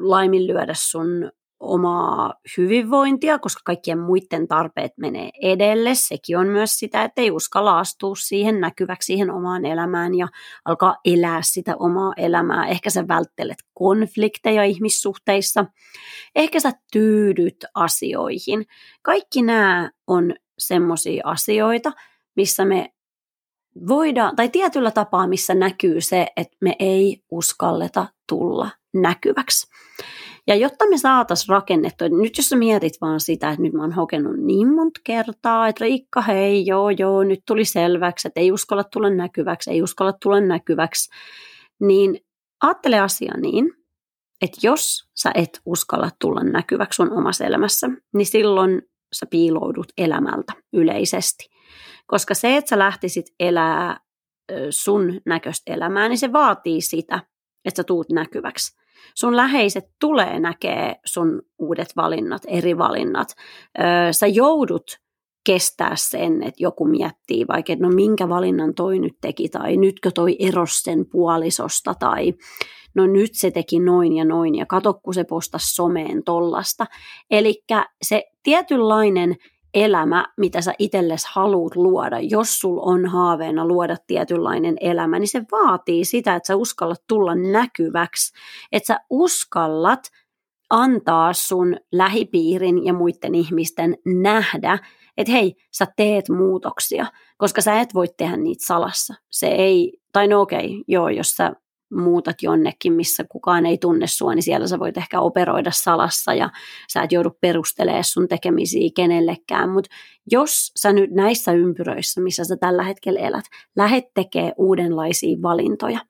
laiminlyödä 0.00 0.74
sun 0.76 1.30
omaa 1.62 2.34
hyvinvointia, 2.56 3.38
koska 3.38 3.60
kaikkien 3.64 3.98
muiden 3.98 4.48
tarpeet 4.48 4.92
menee 4.96 5.30
edelle. 5.42 5.90
Sekin 5.94 6.38
on 6.38 6.46
myös 6.46 6.70
sitä, 6.70 7.02
että 7.02 7.22
ei 7.22 7.30
uskalla 7.30 7.78
astua 7.78 8.14
siihen 8.14 8.60
näkyväksi 8.60 9.06
siihen 9.06 9.30
omaan 9.30 9.64
elämään 9.64 10.14
ja 10.14 10.28
alkaa 10.64 10.96
elää 11.04 11.40
sitä 11.42 11.76
omaa 11.78 12.12
elämää. 12.16 12.66
Ehkä 12.66 12.90
sä 12.90 13.08
välttelet 13.08 13.58
konflikteja 13.74 14.64
ihmissuhteissa. 14.64 15.64
Ehkä 16.34 16.60
sä 16.60 16.72
tyydyt 16.92 17.64
asioihin. 17.74 18.66
Kaikki 19.02 19.42
nämä 19.42 19.90
on 20.06 20.34
semmoisia 20.58 21.22
asioita, 21.24 21.92
missä 22.36 22.64
me 22.64 22.92
voidaan, 23.88 24.36
tai 24.36 24.48
tietyllä 24.48 24.90
tapaa, 24.90 25.26
missä 25.26 25.54
näkyy 25.54 26.00
se, 26.00 26.26
että 26.36 26.56
me 26.60 26.76
ei 26.78 27.22
uskalleta 27.30 28.06
tulla 28.28 28.70
näkyväksi. 28.92 29.66
Ja 30.46 30.54
jotta 30.54 30.86
me 30.90 30.98
saataisiin 30.98 31.48
rakennettua, 31.48 32.08
nyt 32.08 32.36
jos 32.36 32.48
sä 32.48 32.56
mietit 32.56 32.92
vaan 33.00 33.20
sitä, 33.20 33.50
että 33.50 33.62
nyt 33.62 33.72
mä 33.72 33.82
oon 33.82 33.92
hokenut 33.92 34.36
niin 34.36 34.74
monta 34.74 35.00
kertaa, 35.04 35.68
että 35.68 35.84
Riikka 35.84 36.20
hei, 36.20 36.66
joo 36.66 36.90
joo, 36.90 37.22
nyt 37.22 37.40
tuli 37.46 37.64
selväksi, 37.64 38.28
että 38.28 38.40
ei 38.40 38.52
uskalla 38.52 38.84
tulla 38.84 39.10
näkyväksi, 39.10 39.70
ei 39.70 39.82
uskalla 39.82 40.12
tulla 40.22 40.40
näkyväksi, 40.40 41.10
niin 41.80 42.18
ajattele 42.62 43.00
asia 43.00 43.34
niin, 43.40 43.70
että 44.42 44.58
jos 44.62 45.08
sä 45.14 45.30
et 45.34 45.60
uskalla 45.66 46.08
tulla 46.20 46.44
näkyväksi 46.44 46.96
sun 46.96 47.12
omassa 47.12 47.44
elämässä, 47.44 47.88
niin 48.14 48.26
silloin 48.26 48.82
sä 49.12 49.26
piiloudut 49.30 49.92
elämältä 49.98 50.52
yleisesti. 50.72 51.48
Koska 52.06 52.34
se, 52.34 52.56
että 52.56 52.68
sä 52.68 52.78
lähtisit 52.78 53.26
elää 53.40 54.00
sun 54.70 55.20
näköistä 55.26 55.72
elämää, 55.72 56.08
niin 56.08 56.18
se 56.18 56.32
vaatii 56.32 56.80
sitä, 56.80 57.22
että 57.64 57.82
sä 57.82 57.84
tuut 57.84 58.10
näkyväksi. 58.10 58.81
Sun 59.14 59.36
läheiset 59.36 59.84
tulee 60.00 60.40
näkee 60.40 60.94
sun 61.04 61.42
uudet 61.58 61.92
valinnat, 61.96 62.42
eri 62.46 62.78
valinnat. 62.78 63.28
Sä 64.12 64.26
joudut 64.26 65.02
kestää 65.46 65.92
sen, 65.96 66.42
että 66.42 66.62
joku 66.62 66.86
miettii 66.86 67.46
vaikka, 67.48 67.72
että 67.72 67.86
no 67.86 67.92
minkä 67.94 68.28
valinnan 68.28 68.74
toi 68.74 68.98
nyt 68.98 69.14
teki, 69.20 69.48
tai 69.48 69.76
nytkö 69.76 70.10
toi 70.10 70.36
eros 70.38 70.82
sen 70.82 71.06
puolisosta, 71.10 71.94
tai 71.94 72.32
no 72.94 73.06
nyt 73.06 73.30
se 73.32 73.50
teki 73.50 73.80
noin 73.80 74.12
ja 74.12 74.24
noin, 74.24 74.54
ja 74.54 74.66
kato, 74.66 74.94
kun 74.94 75.14
se 75.14 75.24
postasi 75.24 75.74
someen 75.74 76.24
tollasta. 76.24 76.86
Eli 77.30 77.62
se 78.02 78.24
tietynlainen 78.42 79.36
elämä, 79.74 80.26
mitä 80.36 80.60
sä 80.60 80.72
itsellesi 80.78 81.28
haluat 81.30 81.76
luoda, 81.76 82.20
jos 82.20 82.60
sul 82.60 82.78
on 82.82 83.06
haaveena 83.06 83.66
luoda 83.66 83.96
tietynlainen 84.06 84.76
elämä, 84.80 85.18
niin 85.18 85.28
se 85.28 85.42
vaatii 85.52 86.04
sitä, 86.04 86.34
että 86.34 86.46
sä 86.46 86.56
uskallat 86.56 87.02
tulla 87.08 87.34
näkyväksi, 87.34 88.32
että 88.72 88.86
sä 88.86 89.00
uskallat 89.10 90.00
antaa 90.70 91.32
sun 91.32 91.76
lähipiirin 91.92 92.84
ja 92.84 92.92
muiden 92.92 93.34
ihmisten 93.34 93.96
nähdä, 94.04 94.78
että 95.16 95.32
hei, 95.32 95.54
sä 95.70 95.86
teet 95.96 96.28
muutoksia, 96.28 97.06
koska 97.38 97.60
sä 97.60 97.80
et 97.80 97.94
voi 97.94 98.06
tehdä 98.16 98.36
niitä 98.36 98.66
salassa. 98.66 99.14
Se 99.30 99.46
ei, 99.46 99.92
tai 100.12 100.28
no 100.28 100.40
okei, 100.40 100.84
joo, 100.88 101.08
jos 101.08 101.30
sä 101.30 101.52
muutat 101.96 102.42
jonnekin, 102.42 102.92
missä 102.92 103.24
kukaan 103.28 103.66
ei 103.66 103.78
tunne 103.78 104.06
sua, 104.06 104.34
niin 104.34 104.42
siellä 104.42 104.66
sä 104.66 104.78
voit 104.78 104.96
ehkä 104.96 105.20
operoida 105.20 105.70
salassa 105.74 106.34
ja 106.34 106.50
sä 106.92 107.02
et 107.02 107.12
joudu 107.12 107.30
perustelemaan 107.40 108.04
sun 108.04 108.28
tekemisiä 108.28 108.90
kenellekään. 108.96 109.70
Mutta 109.70 109.90
jos 110.30 110.72
sä 110.78 110.92
nyt 110.92 111.10
näissä 111.10 111.52
ympyröissä, 111.52 112.20
missä 112.20 112.44
sä 112.44 112.56
tällä 112.56 112.82
hetkellä 112.82 113.20
elät, 113.20 113.44
lähet 113.76 114.04
tekee 114.14 114.52
uudenlaisia 114.56 115.36
valintoja, 115.42 116.00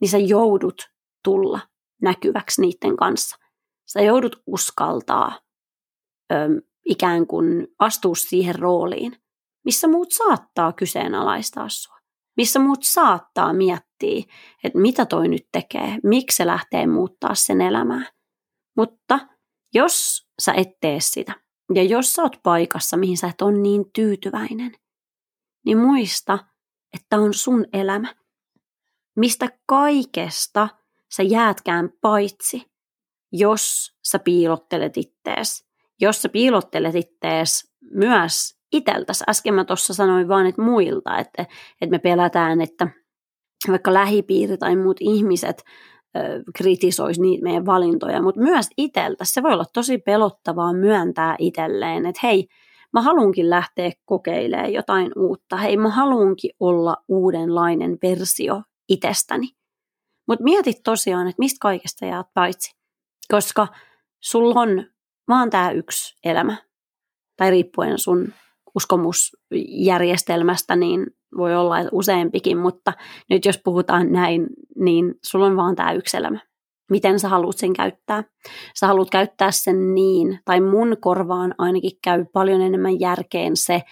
niin 0.00 0.08
sä 0.08 0.18
joudut 0.18 0.90
tulla 1.24 1.60
näkyväksi 2.02 2.60
niiden 2.60 2.96
kanssa. 2.96 3.36
Sä 3.86 4.00
joudut 4.00 4.42
uskaltaa 4.46 5.38
ö, 6.32 6.36
ikään 6.84 7.26
kuin 7.26 7.66
astua 7.78 8.14
siihen 8.14 8.54
rooliin, 8.54 9.16
missä 9.64 9.88
muut 9.88 10.12
saattaa 10.12 10.72
kyseenalaistaa 10.72 11.68
sua 11.68 11.99
missä 12.36 12.58
muut 12.58 12.82
saattaa 12.82 13.52
miettiä, 13.52 14.24
että 14.64 14.78
mitä 14.78 15.06
toi 15.06 15.28
nyt 15.28 15.48
tekee, 15.52 15.98
miksi 16.02 16.36
se 16.36 16.46
lähtee 16.46 16.86
muuttaa 16.86 17.34
sen 17.34 17.60
elämää. 17.60 18.06
Mutta 18.76 19.18
jos 19.74 20.26
sä 20.42 20.52
et 20.52 20.68
tee 20.80 21.00
sitä, 21.00 21.32
ja 21.74 21.82
jos 21.82 22.12
sä 22.12 22.22
oot 22.22 22.36
paikassa, 22.42 22.96
mihin 22.96 23.16
sä 23.16 23.26
et 23.28 23.42
ole 23.42 23.58
niin 23.58 23.84
tyytyväinen, 23.94 24.72
niin 25.66 25.78
muista, 25.78 26.38
että 26.94 27.18
on 27.18 27.34
sun 27.34 27.66
elämä. 27.72 28.14
Mistä 29.16 29.48
kaikesta 29.66 30.68
sä 31.16 31.22
jäätkään 31.22 31.90
paitsi, 32.00 32.70
jos 33.32 33.94
sä 34.02 34.18
piilottelet 34.18 34.96
ittees. 34.96 35.70
Jos 36.00 36.22
sä 36.22 36.28
piilottelet 36.28 36.94
ittees 36.94 37.72
myös 37.94 38.59
iteltäsi. 38.72 39.24
Äsken 39.28 39.54
mä 39.54 39.64
tuossa 39.64 39.94
sanoin 39.94 40.28
vaan, 40.28 40.46
että 40.46 40.62
muilta, 40.62 41.18
että, 41.18 41.46
että 41.80 41.90
me 41.90 41.98
pelätään, 41.98 42.60
että 42.60 42.88
vaikka 43.68 43.94
lähipiiri 43.94 44.58
tai 44.58 44.76
muut 44.76 44.96
ihmiset 45.00 45.62
kritisoisi 46.56 47.22
niitä 47.22 47.44
meidän 47.44 47.66
valintoja, 47.66 48.22
mutta 48.22 48.40
myös 48.40 48.66
iteltä. 48.76 49.24
Se 49.24 49.42
voi 49.42 49.52
olla 49.52 49.64
tosi 49.74 49.98
pelottavaa 49.98 50.72
myöntää 50.72 51.36
itselleen, 51.38 52.06
että 52.06 52.20
hei, 52.22 52.48
mä 52.92 53.02
haluankin 53.02 53.50
lähteä 53.50 53.90
kokeilemaan 54.04 54.72
jotain 54.72 55.12
uutta. 55.16 55.56
Hei, 55.56 55.76
mä 55.76 55.88
haluankin 55.88 56.50
olla 56.60 56.96
uudenlainen 57.08 57.98
versio 58.02 58.62
itsestäni. 58.88 59.48
Mutta 60.28 60.44
mietit 60.44 60.82
tosiaan, 60.84 61.26
että 61.28 61.38
mistä 61.38 61.58
kaikesta 61.60 62.06
jäät 62.06 62.26
paitsi. 62.34 62.76
Koska 63.30 63.68
sulla 64.20 64.60
on 64.60 64.86
vaan 65.28 65.50
tämä 65.50 65.70
yksi 65.70 66.18
elämä. 66.24 66.56
Tai 67.36 67.50
riippuen 67.50 67.98
sun 67.98 68.32
uskomusjärjestelmästä, 68.76 70.76
niin 70.76 71.06
voi 71.36 71.56
olla 71.56 71.76
useampikin, 71.92 72.58
mutta 72.58 72.92
nyt 73.30 73.44
jos 73.44 73.60
puhutaan 73.64 74.12
näin, 74.12 74.46
niin 74.78 75.14
sulla 75.24 75.46
on 75.46 75.56
vaan 75.56 75.76
tämä 75.76 75.92
yksi 75.92 76.16
elämä. 76.16 76.38
Miten 76.90 77.20
sä 77.20 77.28
haluat 77.28 77.58
sen 77.58 77.72
käyttää? 77.72 78.24
Sä 78.80 78.86
haluat 78.86 79.10
käyttää 79.10 79.50
sen 79.50 79.94
niin, 79.94 80.38
tai 80.44 80.60
mun 80.60 80.96
korvaan 81.00 81.54
ainakin 81.58 81.98
käy 82.04 82.24
paljon 82.32 82.60
enemmän 82.60 83.00
järkeen 83.00 83.56
se, 83.56 83.82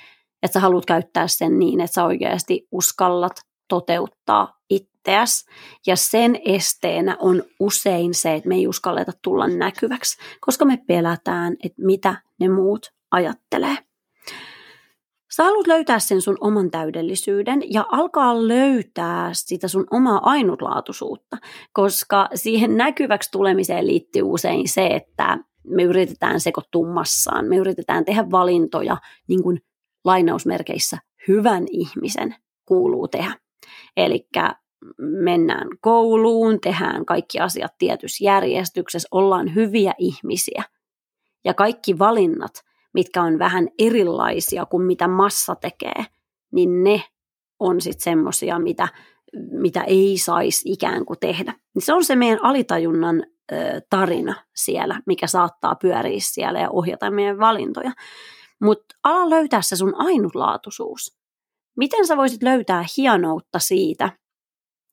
että 0.42 0.52
sä 0.52 0.60
haluat 0.60 0.86
käyttää 0.86 1.28
sen 1.28 1.58
niin, 1.58 1.80
että 1.80 1.94
sä 1.94 2.04
oikeasti 2.04 2.68
uskallat 2.72 3.40
toteuttaa 3.68 4.58
itseäs. 4.70 5.44
Ja 5.86 5.96
sen 5.96 6.40
esteenä 6.44 7.16
on 7.20 7.42
usein 7.60 8.14
se, 8.14 8.34
että 8.34 8.48
me 8.48 8.54
ei 8.54 8.68
uskalleta 8.68 9.12
tulla 9.22 9.48
näkyväksi, 9.48 10.18
koska 10.40 10.64
me 10.64 10.78
pelätään, 10.86 11.56
että 11.64 11.82
mitä 11.82 12.22
ne 12.40 12.48
muut 12.48 12.86
ajattelee. 13.10 13.87
Sä 15.36 15.44
haluat 15.44 15.66
löytää 15.66 15.98
sen 15.98 16.22
sun 16.22 16.36
oman 16.40 16.70
täydellisyyden 16.70 17.72
ja 17.72 17.86
alkaa 17.88 18.48
löytää 18.48 19.30
sitä 19.32 19.68
sun 19.68 19.86
omaa 19.90 20.20
ainutlaatuisuutta, 20.22 21.36
koska 21.72 22.28
siihen 22.34 22.76
näkyväksi 22.76 23.30
tulemiseen 23.30 23.86
liittyy 23.86 24.22
usein 24.22 24.68
se, 24.68 24.86
että 24.86 25.38
me 25.64 25.82
yritetään 25.82 26.40
sekoittua 26.40 26.92
massaan, 26.92 27.48
me 27.48 27.56
yritetään 27.56 28.04
tehdä 28.04 28.30
valintoja 28.30 28.96
niin 29.28 29.42
kuin 29.42 29.60
lainausmerkeissä 30.04 30.98
hyvän 31.28 31.64
ihmisen 31.70 32.34
kuuluu 32.66 33.08
tehdä. 33.08 33.34
Eli 33.96 34.28
mennään 34.98 35.68
kouluun, 35.80 36.60
tehdään 36.60 37.06
kaikki 37.06 37.40
asiat 37.40 37.72
tietyssä 37.78 38.24
järjestyksessä, 38.24 39.08
ollaan 39.10 39.54
hyviä 39.54 39.94
ihmisiä. 39.98 40.64
Ja 41.44 41.54
kaikki 41.54 41.98
valinnat 41.98 42.67
mitkä 42.94 43.22
on 43.22 43.38
vähän 43.38 43.68
erilaisia 43.78 44.66
kuin 44.66 44.82
mitä 44.82 45.08
massa 45.08 45.54
tekee, 45.54 46.04
niin 46.52 46.84
ne 46.84 47.02
on 47.60 47.80
sitten 47.80 48.02
semmoisia, 48.02 48.58
mitä, 48.58 48.88
mitä 49.50 49.82
ei 49.82 50.18
saisi 50.18 50.72
ikään 50.72 51.04
kuin 51.04 51.18
tehdä. 51.20 51.54
Niin 51.74 51.82
se 51.82 51.92
on 51.92 52.04
se 52.04 52.16
meidän 52.16 52.44
alitajunnan 52.44 53.22
ö, 53.52 53.56
tarina 53.90 54.34
siellä, 54.54 55.02
mikä 55.06 55.26
saattaa 55.26 55.74
pyöriä 55.74 56.18
siellä 56.20 56.60
ja 56.60 56.70
ohjata 56.70 57.10
meidän 57.10 57.38
valintoja. 57.38 57.92
Mutta 58.60 58.94
ala 59.04 59.30
löytää 59.30 59.62
se 59.62 59.76
sun 59.76 59.94
ainutlaatuisuus. 59.94 61.18
Miten 61.76 62.06
sä 62.06 62.16
voisit 62.16 62.42
löytää 62.42 62.84
hienoutta 62.96 63.58
siitä, 63.58 64.10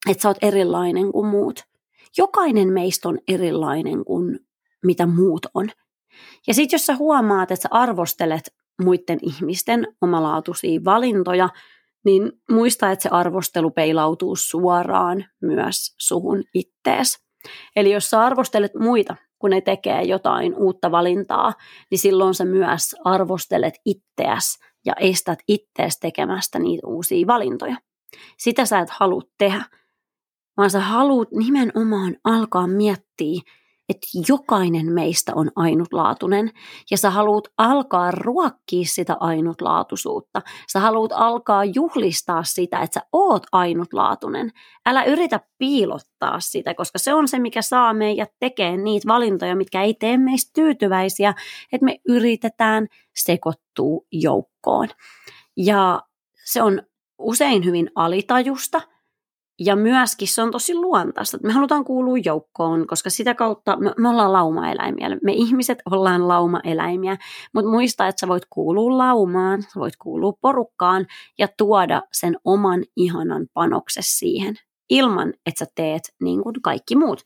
että 0.09 0.21
sä 0.21 0.27
oot 0.27 0.37
erilainen 0.41 1.11
kuin 1.11 1.27
muut? 1.27 1.63
Jokainen 2.17 2.73
meistä 2.73 3.09
on 3.09 3.19
erilainen 3.27 4.05
kuin 4.05 4.39
mitä 4.85 5.05
muut 5.05 5.45
on. 5.53 5.69
Ja 6.47 6.53
sitten 6.53 6.77
jos 6.77 6.85
sä 6.85 6.95
huomaat, 6.95 7.51
että 7.51 7.63
sä 7.63 7.69
arvostelet 7.71 8.53
muiden 8.83 9.19
ihmisten 9.21 9.87
omalaatuisia 10.01 10.79
valintoja, 10.85 11.49
niin 12.05 12.31
muista, 12.51 12.91
että 12.91 13.03
se 13.03 13.09
arvostelu 13.09 13.71
peilautuu 13.71 14.35
suoraan 14.35 15.25
myös 15.41 15.95
suhun 15.97 16.43
ittees. 16.53 17.19
Eli 17.75 17.91
jos 17.91 18.09
sä 18.09 18.21
arvostelet 18.21 18.71
muita, 18.79 19.15
kun 19.39 19.49
ne 19.49 19.61
tekee 19.61 20.03
jotain 20.03 20.55
uutta 20.55 20.91
valintaa, 20.91 21.53
niin 21.91 21.99
silloin 21.99 22.33
sä 22.33 22.45
myös 22.45 22.95
arvostelet 23.03 23.73
itteäs 23.85 24.59
ja 24.85 24.93
estät 24.99 25.39
ittees 25.47 25.99
tekemästä 25.99 26.59
niitä 26.59 26.87
uusia 26.87 27.27
valintoja. 27.27 27.77
Sitä 28.37 28.65
sä 28.65 28.79
et 28.79 28.89
halua 28.89 29.21
tehdä, 29.37 29.65
vaan 30.57 30.69
sä 30.69 30.79
haluat 30.79 31.31
nimenomaan 31.31 32.15
alkaa 32.23 32.67
miettiä, 32.67 33.41
että 33.89 34.07
jokainen 34.27 34.91
meistä 34.91 35.31
on 35.35 35.51
ainutlaatuinen 35.55 36.51
ja 36.91 36.97
sä 36.97 37.09
haluat 37.09 37.47
alkaa 37.57 38.11
ruokkia 38.11 38.85
sitä 38.85 39.17
ainutlaatuisuutta. 39.19 40.41
Sä 40.71 40.79
haluat 40.79 41.11
alkaa 41.15 41.65
juhlistaa 41.65 42.43
sitä, 42.43 42.79
että 42.79 42.99
sä 42.99 43.05
oot 43.11 43.43
ainutlaatuinen. 43.51 44.51
Älä 44.85 45.03
yritä 45.03 45.39
piilottaa 45.57 46.39
sitä, 46.39 46.73
koska 46.73 46.99
se 46.99 47.13
on 47.13 47.27
se, 47.27 47.39
mikä 47.39 47.61
saa 47.61 47.93
meidät 47.93 48.29
tekemään 48.39 48.83
niitä 48.83 49.07
valintoja, 49.07 49.55
mitkä 49.55 49.81
ei 49.81 49.93
tee 49.93 50.17
meistä 50.17 50.51
tyytyväisiä, 50.53 51.33
että 51.71 51.85
me 51.85 51.97
yritetään 52.07 52.87
sekoittua 53.15 54.01
joukkoon. 54.11 54.87
Ja 55.57 56.01
se 56.45 56.61
on 56.61 56.81
usein 57.17 57.65
hyvin 57.65 57.91
alitajusta– 57.95 58.81
ja 59.59 59.75
myöskin 59.75 60.27
se 60.27 60.41
on 60.41 60.51
tosi 60.51 60.75
luontaista, 60.75 61.37
että 61.37 61.47
me 61.47 61.53
halutaan 61.53 61.85
kuulua 61.85 62.17
joukkoon, 62.25 62.87
koska 62.87 63.09
sitä 63.09 63.33
kautta 63.33 63.77
me, 63.77 63.93
me 63.97 64.09
ollaan 64.09 64.33
laumaeläimiä. 64.33 65.07
Me 65.23 65.33
ihmiset 65.33 65.79
ollaan 65.91 66.27
laumaeläimiä, 66.27 67.17
mutta 67.53 67.71
muista, 67.71 68.07
että 68.07 68.19
sä 68.19 68.27
voit 68.27 68.45
kuulua 68.49 68.97
laumaan, 68.97 69.61
sä 69.61 69.79
voit 69.79 69.95
kuulua 69.95 70.33
porukkaan 70.41 71.05
ja 71.37 71.47
tuoda 71.57 72.01
sen 72.11 72.37
oman 72.43 72.83
ihanan 72.95 73.47
panokses 73.53 74.19
siihen 74.19 74.55
ilman, 74.89 75.33
että 75.45 75.65
sä 75.65 75.71
teet 75.75 76.01
niin 76.21 76.43
kuin 76.43 76.61
kaikki 76.61 76.95
muut. 76.95 77.21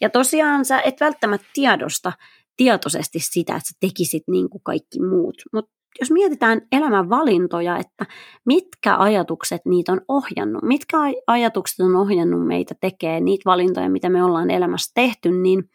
Ja 0.00 0.10
tosiaan 0.10 0.64
sä 0.64 0.80
et 0.80 1.00
välttämättä 1.00 1.46
tiedosta 1.54 2.12
tietoisesti 2.56 3.18
sitä, 3.20 3.56
että 3.56 3.68
sä 3.68 3.74
tekisit 3.80 4.22
niin 4.30 4.50
kuin 4.50 4.62
kaikki 4.64 5.00
muut, 5.00 5.42
mutta 5.52 5.72
jos 6.00 6.10
mietitään 6.10 6.62
elämän 6.72 7.10
valintoja, 7.10 7.78
että 7.78 8.06
mitkä 8.46 8.96
ajatukset 8.96 9.62
niitä 9.64 9.92
on 9.92 10.00
ohjannut, 10.08 10.62
mitkä 10.62 10.96
ajatukset 11.26 11.80
on 11.80 11.96
ohjannut 11.96 12.46
meitä 12.46 12.74
tekee 12.80 13.20
niitä 13.20 13.42
valintoja, 13.44 13.90
mitä 13.90 14.08
me 14.08 14.24
ollaan 14.24 14.50
elämässä 14.50 14.92
tehty, 14.94 15.30
niin 15.30 15.70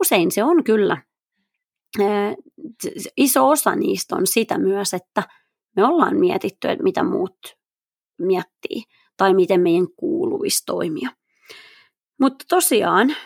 usein 0.00 0.30
se 0.30 0.44
on 0.44 0.64
kyllä, 0.64 0.96
iso 3.16 3.48
osa 3.48 3.76
niistä 3.76 4.16
on 4.16 4.26
sitä 4.26 4.58
myös, 4.58 4.94
että 4.94 5.22
me 5.76 5.84
ollaan 5.84 6.16
mietitty, 6.16 6.68
että 6.68 6.82
mitä 6.84 7.02
muut 7.02 7.38
miettii 8.18 8.82
tai 9.16 9.34
miten 9.34 9.60
meidän 9.60 9.86
kuuluisi 9.96 10.62
toimia. 10.66 11.10
Mutta 12.20 12.44
tosiaan, 12.48 13.16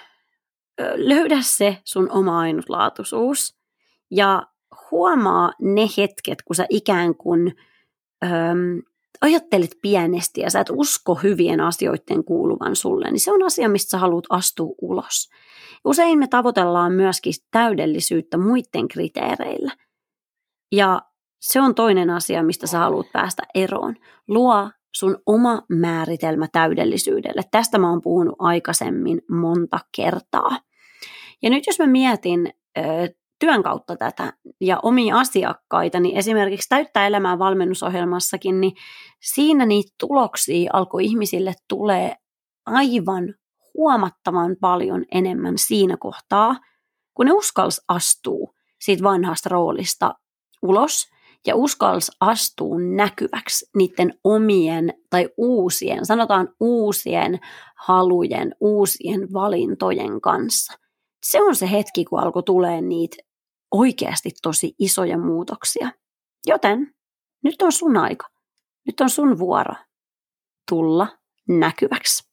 löydä 0.94 1.38
se 1.40 1.78
sun 1.84 2.10
oma 2.10 2.38
ainutlaatuisuus 2.38 3.56
ja 4.10 4.42
huomaa 4.90 5.52
ne 5.62 5.82
hetket, 5.96 6.42
kun 6.42 6.56
sä 6.56 6.66
ikään 6.70 7.14
kuin 7.14 7.54
öm, 8.24 8.82
ajattelet 9.20 9.70
pienesti 9.82 10.40
ja 10.40 10.50
sä 10.50 10.60
et 10.60 10.70
usko 10.70 11.14
hyvien 11.14 11.60
asioiden 11.60 12.24
kuuluvan 12.24 12.76
sulle, 12.76 13.10
niin 13.10 13.20
se 13.20 13.32
on 13.32 13.42
asia, 13.42 13.68
mistä 13.68 13.90
sä 13.90 13.98
haluat 13.98 14.24
astua 14.30 14.74
ulos. 14.82 15.30
Usein 15.84 16.18
me 16.18 16.26
tavoitellaan 16.26 16.92
myöskin 16.92 17.34
täydellisyyttä 17.50 18.38
muiden 18.38 18.88
kriteereillä. 18.88 19.72
Ja 20.72 21.02
se 21.40 21.60
on 21.60 21.74
toinen 21.74 22.10
asia, 22.10 22.42
mistä 22.42 22.66
sä 22.66 22.78
haluat 22.78 23.06
päästä 23.12 23.42
eroon. 23.54 23.96
Luo 24.28 24.70
sun 24.96 25.18
oma 25.26 25.62
määritelmä 25.68 26.48
täydellisyydelle. 26.52 27.42
Tästä 27.50 27.78
mä 27.78 27.90
oon 27.90 28.02
puhunut 28.02 28.36
aikaisemmin 28.38 29.22
monta 29.30 29.78
kertaa. 29.96 30.58
Ja 31.42 31.50
nyt 31.50 31.66
jos 31.66 31.78
mä 31.78 31.86
mietin 31.86 32.52
työn 33.38 33.62
kautta 33.62 33.96
tätä 33.96 34.32
ja 34.60 34.80
omia 34.82 35.18
asiakkaita, 35.18 36.00
niin 36.00 36.16
esimerkiksi 36.16 36.68
Täyttää 36.68 37.06
elämää 37.06 37.38
valmennusohjelmassakin, 37.38 38.60
niin 38.60 38.72
siinä 39.20 39.66
niitä 39.66 39.94
tuloksia 40.00 40.70
alkoi 40.72 41.04
ihmisille 41.04 41.54
tulee 41.68 42.16
aivan 42.66 43.34
huomattavan 43.74 44.56
paljon 44.60 45.04
enemmän 45.12 45.58
siinä 45.58 45.96
kohtaa, 45.96 46.56
kun 47.14 47.26
ne 47.26 47.32
uskalsi 47.32 47.80
astuu 47.88 48.54
siitä 48.80 49.02
vanhasta 49.02 49.48
roolista 49.48 50.14
ulos 50.62 51.06
ja 51.46 51.56
uskalsi 51.56 52.12
astuu 52.20 52.78
näkyväksi 52.78 53.70
niiden 53.76 54.14
omien 54.24 54.94
tai 55.10 55.28
uusien, 55.36 56.06
sanotaan 56.06 56.48
uusien 56.60 57.38
halujen, 57.76 58.54
uusien 58.60 59.32
valintojen 59.32 60.20
kanssa. 60.20 60.85
Se 61.30 61.42
on 61.42 61.56
se 61.56 61.70
hetki, 61.70 62.04
kun 62.04 62.20
alkoi 62.20 62.42
tulee 62.42 62.80
niitä 62.80 63.16
oikeasti 63.70 64.30
tosi 64.42 64.74
isoja 64.78 65.18
muutoksia. 65.18 65.90
Joten 66.46 66.94
nyt 67.44 67.62
on 67.62 67.72
sun 67.72 67.96
aika. 67.96 68.26
Nyt 68.86 69.00
on 69.00 69.10
sun 69.10 69.38
vuoro 69.38 69.74
tulla 70.70 71.08
näkyväksi. 71.48 72.30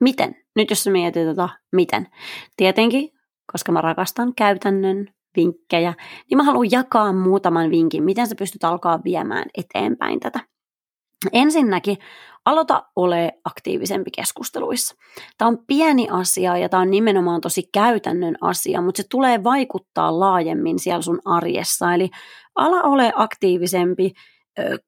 Miten? 0.00 0.36
Nyt 0.56 0.70
jos 0.70 0.86
mietit 0.86 1.26
tota, 1.28 1.48
miten. 1.72 2.08
Tietenkin, 2.56 3.10
koska 3.52 3.72
mä 3.72 3.80
rakastan 3.80 4.34
käytännön 4.34 5.14
vinkkejä, 5.36 5.94
niin 6.30 6.36
mä 6.36 6.42
haluan 6.42 6.70
jakaa 6.70 7.12
muutaman 7.12 7.70
vinkin, 7.70 8.04
miten 8.04 8.26
sä 8.26 8.34
pystyt 8.38 8.64
alkaa 8.64 9.04
viemään 9.04 9.44
eteenpäin 9.58 10.20
tätä. 10.20 10.40
Ensinnäkin 11.32 11.96
aloita 12.44 12.84
ole 12.96 13.32
aktiivisempi 13.44 14.10
keskusteluissa. 14.10 14.94
Tämä 15.38 15.48
on 15.48 15.58
pieni 15.66 16.08
asia 16.10 16.58
ja 16.58 16.68
tämä 16.68 16.80
on 16.80 16.90
nimenomaan 16.90 17.40
tosi 17.40 17.62
käytännön 17.72 18.36
asia, 18.40 18.82
mutta 18.82 19.02
se 19.02 19.08
tulee 19.10 19.44
vaikuttaa 19.44 20.20
laajemmin 20.20 20.78
siellä 20.78 21.02
sun 21.02 21.20
arjessa. 21.24 21.94
Eli 21.94 22.10
ala 22.54 22.82
ole 22.82 23.12
aktiivisempi, 23.16 24.12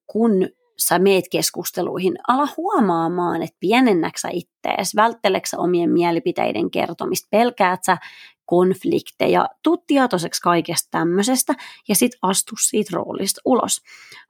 kun 0.06 0.32
sä 0.78 0.98
meet 0.98 1.24
keskusteluihin. 1.30 2.14
Ala 2.28 2.48
huomaamaan, 2.56 3.42
että 3.42 3.56
pienennäksä 3.60 4.28
ittees, 4.32 4.96
vältteleksä 4.96 5.58
omien 5.58 5.90
mielipiteiden 5.90 6.70
kertomista, 6.70 7.28
pelkäät 7.30 7.80
sä 7.86 7.96
konflikteja, 8.46 9.48
tuu 9.62 9.76
tietoiseksi 9.86 10.42
kaikesta 10.42 10.88
tämmöisestä 10.90 11.54
ja 11.88 11.94
sitten 11.94 12.18
astu 12.22 12.54
siitä 12.60 12.90
roolista 12.92 13.40
ulos. 13.44 13.82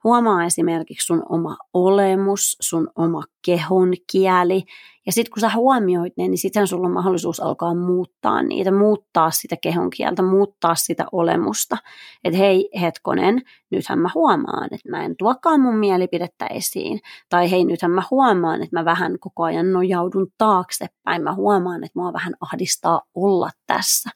Huomaa 0.03 0.45
esimerkiksi 0.45 1.05
sun 1.05 1.23
oma 1.29 1.57
olemus, 1.73 2.57
sun 2.61 2.89
oma 2.95 3.23
kehon 3.47 3.93
kieli 4.11 4.63
ja 5.07 5.11
sitten 5.11 5.31
kun 5.31 5.41
sä 5.41 5.49
huomioit 5.55 6.17
ne, 6.17 6.27
niin 6.27 6.37
sitten 6.37 6.67
sulla 6.67 6.87
on 6.87 6.93
mahdollisuus 6.93 7.39
alkaa 7.39 7.75
muuttaa 7.75 8.43
niitä, 8.43 8.71
muuttaa 8.71 9.31
sitä 9.31 9.55
kehon 9.61 9.89
kieltä, 9.89 10.21
muuttaa 10.21 10.75
sitä 10.75 11.05
olemusta. 11.11 11.77
Että 12.23 12.37
hei 12.37 12.69
hetkonen, 12.81 13.41
nythän 13.71 13.99
mä 13.99 14.09
huomaan, 14.15 14.63
että 14.63 14.89
mä 14.89 15.05
en 15.05 15.15
tuokaan 15.17 15.61
mun 15.61 15.75
mielipidettä 15.75 16.47
esiin. 16.47 16.99
Tai 17.29 17.51
hei 17.51 17.65
nythän 17.65 17.91
mä 17.91 18.03
huomaan, 18.11 18.63
että 18.63 18.79
mä 18.79 18.85
vähän 18.85 19.19
koko 19.19 19.43
ajan 19.43 19.73
nojaudun 19.73 20.27
taaksepäin. 20.37 21.23
Mä 21.23 21.33
huomaan, 21.33 21.83
että 21.83 21.99
mua 21.99 22.13
vähän 22.13 22.33
ahdistaa 22.41 23.01
olla 23.15 23.49
tässä. 23.67 24.09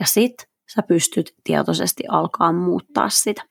Ja 0.00 0.06
sit 0.06 0.34
sä 0.74 0.82
pystyt 0.82 1.34
tietoisesti 1.44 2.02
alkaa 2.08 2.52
muuttaa 2.52 3.08
sitä. 3.08 3.42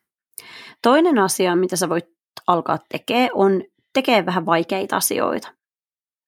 Toinen 0.82 1.20
asia, 1.20 1.56
mitä 1.56 1.76
sä 1.76 1.90
voit 1.90 2.06
alkaa 2.48 2.80
tekemään, 2.90 3.30
on 3.34 3.62
tekee 3.94 4.26
vähän 4.26 4.46
vaikeita 4.46 4.96
asioita. 4.96 5.52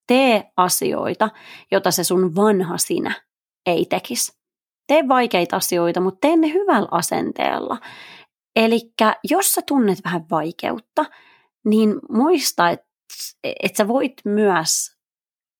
Tee 0.08 0.51
asioita, 0.58 1.30
jota 1.71 1.91
se 1.91 2.04
sun 2.04 2.36
vanha 2.36 2.78
sinä 2.78 3.21
ei 3.65 3.86
tekisi. 3.86 4.32
Tee 4.88 5.08
vaikeita 5.08 5.56
asioita, 5.56 6.01
mutta 6.01 6.28
tee 6.28 6.38
ne 6.38 6.54
hyvällä 6.54 6.88
asenteella. 6.91 7.78
Eli 8.56 8.80
jos 9.23 9.54
sä 9.54 9.62
tunnet 9.62 9.99
vähän 10.06 10.25
vaikeutta, 10.32 11.06
niin 11.65 11.99
muista, 12.10 12.69
että 12.69 12.88
et 13.63 13.75
sä 13.75 13.88
voit 13.88 14.13
myös 14.25 14.94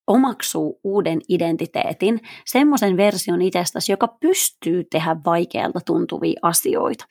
omaksuu 0.08 0.80
uuden 0.84 1.22
identiteetin, 1.30 2.20
semmoisen 2.46 2.98
version 2.98 3.41
itsestäsi, 3.41 3.91
joka 3.91 4.08
pystyy 4.08 4.84
tehdä 4.91 5.15
vaikealta 5.26 5.80
tuntuvia 5.86 6.39
asioita. 6.41 7.06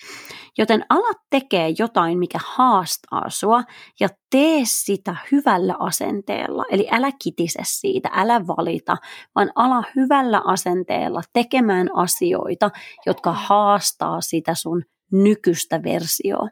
Joten 0.59 0.85
ala 0.88 1.20
tekee 1.30 1.74
jotain, 1.78 2.18
mikä 2.18 2.38
haastaa 2.44 3.30
sua 3.30 3.62
ja 4.00 4.09
tee 4.30 4.61
sitä 4.64 5.16
hyvällä 5.33 5.74
asenteella. 5.78 6.64
Eli 6.70 6.88
älä 6.90 7.11
kitise 7.24 7.61
siitä, 7.62 8.11
älä 8.12 8.46
valita, 8.46 8.96
vaan 9.35 9.50
ala 9.54 9.83
hyvällä 9.96 10.42
asenteella 10.44 11.22
tekemään 11.33 11.96
asioita, 11.96 12.70
jotka 13.07 13.33
haastaa 13.33 14.20
sitä 14.20 14.54
sun 14.54 14.83
nykyistä 15.12 15.83
versioa. 15.83 16.48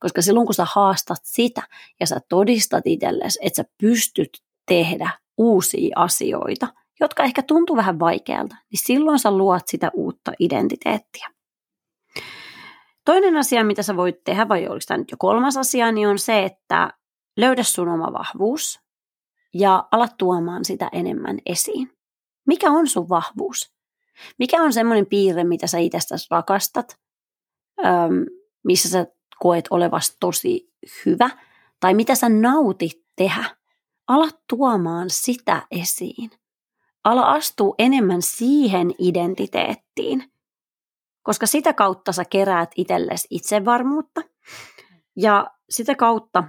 Koska 0.00 0.22
silloin 0.22 0.46
kun 0.46 0.54
sä 0.54 0.66
haastat 0.74 1.20
sitä 1.22 1.62
ja 2.00 2.06
sä 2.06 2.20
todistat 2.28 2.86
itsellesi, 2.86 3.38
että 3.42 3.56
sä 3.56 3.64
pystyt 3.80 4.30
tehdä 4.66 5.19
uusia 5.40 5.92
asioita, 5.96 6.68
jotka 7.00 7.22
ehkä 7.22 7.42
tuntuu 7.42 7.76
vähän 7.76 7.98
vaikealta, 7.98 8.56
niin 8.70 8.80
silloin 8.84 9.18
sä 9.18 9.30
luot 9.30 9.62
sitä 9.66 9.90
uutta 9.94 10.32
identiteettiä. 10.38 11.28
Toinen 13.04 13.36
asia, 13.36 13.64
mitä 13.64 13.82
sä 13.82 13.96
voit 13.96 14.24
tehdä, 14.24 14.48
vai 14.48 14.68
oliko 14.68 14.84
tämä 14.88 14.98
nyt 14.98 15.10
jo 15.10 15.16
kolmas 15.18 15.56
asia, 15.56 15.92
niin 15.92 16.08
on 16.08 16.18
se, 16.18 16.44
että 16.44 16.90
löydä 17.36 17.62
sun 17.62 17.88
oma 17.88 18.12
vahvuus 18.12 18.80
ja 19.54 19.88
ala 19.92 20.08
tuomaan 20.08 20.64
sitä 20.64 20.88
enemmän 20.92 21.38
esiin. 21.46 21.92
Mikä 22.46 22.70
on 22.70 22.86
sun 22.86 23.08
vahvuus? 23.08 23.74
Mikä 24.38 24.62
on 24.62 24.72
semmoinen 24.72 25.06
piirre, 25.06 25.44
mitä 25.44 25.66
sä 25.66 25.78
itsestäsi 25.78 26.26
rakastat, 26.30 26.98
missä 28.64 28.88
sä 28.88 29.06
koet 29.38 29.64
olevasti 29.70 30.16
tosi 30.20 30.72
hyvä, 31.06 31.30
tai 31.80 31.94
mitä 31.94 32.14
sä 32.14 32.28
nautit 32.28 33.04
tehdä? 33.16 33.59
Ala 34.10 34.28
tuomaan 34.48 35.10
sitä 35.10 35.66
esiin. 35.70 36.30
ala 37.04 37.22
astua 37.22 37.74
enemmän 37.78 38.22
siihen 38.22 38.90
identiteettiin, 38.98 40.32
koska 41.22 41.46
sitä 41.46 41.72
kautta 41.72 42.12
sä 42.12 42.24
keräät 42.24 42.70
itsellesi 42.76 43.26
itsevarmuutta 43.30 44.20
ja 45.16 45.46
sitä 45.70 45.94
kautta 45.94 46.44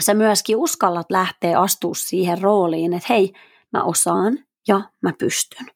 sä 0.00 0.14
myöskin 0.14 0.56
uskallat 0.56 1.10
lähteä 1.10 1.60
astua 1.60 1.94
siihen 1.94 2.42
rooliin, 2.42 2.92
että 2.92 3.12
hei, 3.12 3.32
mä 3.72 3.84
osaan 3.84 4.38
ja 4.68 4.80
mä 5.02 5.12
pystyn. 5.18 5.66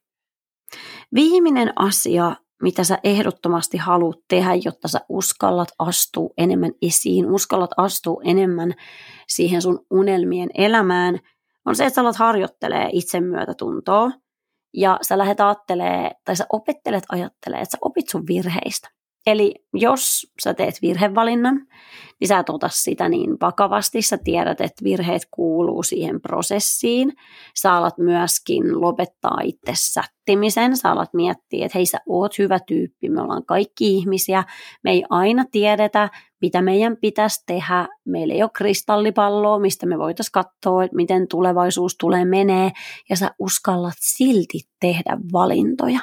Viimeinen 1.15 1.73
asia, 1.77 2.37
mitä 2.63 2.85
sä 2.85 2.99
ehdottomasti 3.05 3.77
haluat 3.77 4.19
tehdä, 4.29 4.55
jotta 4.55 4.89
sä 4.89 5.01
uskallat 5.09 5.69
astua 5.79 6.31
enemmän 6.39 6.73
esiin, 6.83 7.31
uskallat 7.31 7.71
astua 7.77 8.21
enemmän 8.25 8.75
siihen 9.29 9.63
sun 9.63 9.87
unelmien 9.91 10.49
elämään, 10.55 11.19
on 11.65 11.77
se, 11.77 11.85
että 11.85 11.95
sä 11.95 12.01
alat 12.01 12.17
harjoittelee 12.17 12.89
itsemyötätuntoa 12.93 14.11
ja 14.75 14.99
sä 15.03 15.19
lähdet 15.19 15.41
ajattelee, 15.41 16.11
tai 16.25 16.37
sä 16.37 16.47
opettelet 16.53 17.05
ajattelee, 17.09 17.61
että 17.61 17.73
sä 17.73 17.79
opit 17.81 18.09
sun 18.09 18.27
virheistä. 18.27 18.98
Eli 19.29 19.55
jos 19.75 20.27
sä 20.43 20.55
teet 20.55 20.75
virhevalinnan, 20.83 21.67
niin 22.21 22.29
sä 22.29 22.39
et 22.39 22.49
ota 22.49 22.69
sitä 22.73 23.09
niin 23.09 23.37
vakavasti. 23.41 24.03
Sä 24.03 24.19
tiedät, 24.19 24.61
että 24.61 24.85
virheet 24.85 25.23
kuuluu 25.31 25.83
siihen 25.83 26.21
prosessiin. 26.21 27.13
Sä 27.55 27.75
alat 27.75 27.99
myöskin 27.99 28.81
lopettaa 28.81 29.39
itse 29.43 29.73
sättimisen. 29.75 30.77
Sä 30.77 30.91
alat 30.91 31.15
miettiä, 31.15 31.67
että 31.67 31.79
hei 31.79 31.87
sä 31.87 31.99
oot 32.09 32.39
hyvä 32.39 32.59
tyyppi, 32.67 33.09
me 33.09 33.23
ollaan 33.23 33.47
kaikki 33.47 33.95
ihmisiä. 33.95 34.45
Me 34.85 34.91
ei 34.91 35.05
aina 35.11 35.45
tiedetä, 35.53 36.09
mitä 36.41 36.63
meidän 36.63 36.97
pitäisi 36.97 37.43
tehdä. 37.47 37.89
Meillä 38.05 38.35
ei 38.35 38.43
ole 38.43 38.51
kristallipalloa, 38.55 39.59
mistä 39.59 39.87
me 39.87 39.99
voitaisiin 39.99 40.33
katsoa, 40.33 40.85
että 40.85 40.97
miten 40.97 41.29
tulevaisuus 41.29 41.97
tulee 41.97 42.25
menee. 42.25 42.71
Ja 43.11 43.17
sä 43.17 43.31
uskallat 43.39 43.97
silti 44.01 44.59
tehdä 44.81 45.19
valintoja. 45.33 46.01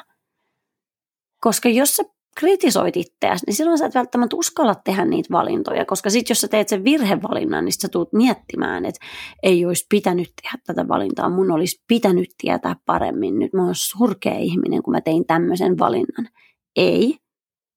Koska 1.41 1.69
jos 1.69 1.95
sä 1.95 2.03
kritisoit 2.39 2.97
itseäsi, 2.97 3.45
niin 3.45 3.55
silloin 3.55 3.77
sä 3.77 3.85
et 3.85 3.95
välttämättä 3.95 4.35
uskalla 4.35 4.75
tehdä 4.75 5.05
niitä 5.05 5.29
valintoja, 5.31 5.85
koska 5.85 6.09
sitten 6.09 6.31
jos 6.31 6.41
sä 6.41 6.47
teet 6.47 6.69
sen 6.69 6.83
virhevalinnan, 6.83 7.65
niin 7.65 7.73
sä 7.73 7.87
tuut 7.89 8.13
miettimään, 8.13 8.85
että 8.85 9.05
ei 9.43 9.65
olisi 9.65 9.85
pitänyt 9.89 10.33
tehdä 10.41 10.57
tätä 10.65 10.87
valintaa, 10.87 11.29
mun 11.29 11.51
olisi 11.51 11.83
pitänyt 11.87 12.29
tietää 12.37 12.75
paremmin, 12.85 13.39
nyt 13.39 13.53
mä 13.53 13.65
oon 13.65 13.75
surkea 13.75 14.37
ihminen, 14.37 14.83
kun 14.83 14.91
mä 14.91 15.01
tein 15.01 15.25
tämmöisen 15.25 15.79
valinnan. 15.79 16.27
Ei, 16.75 17.17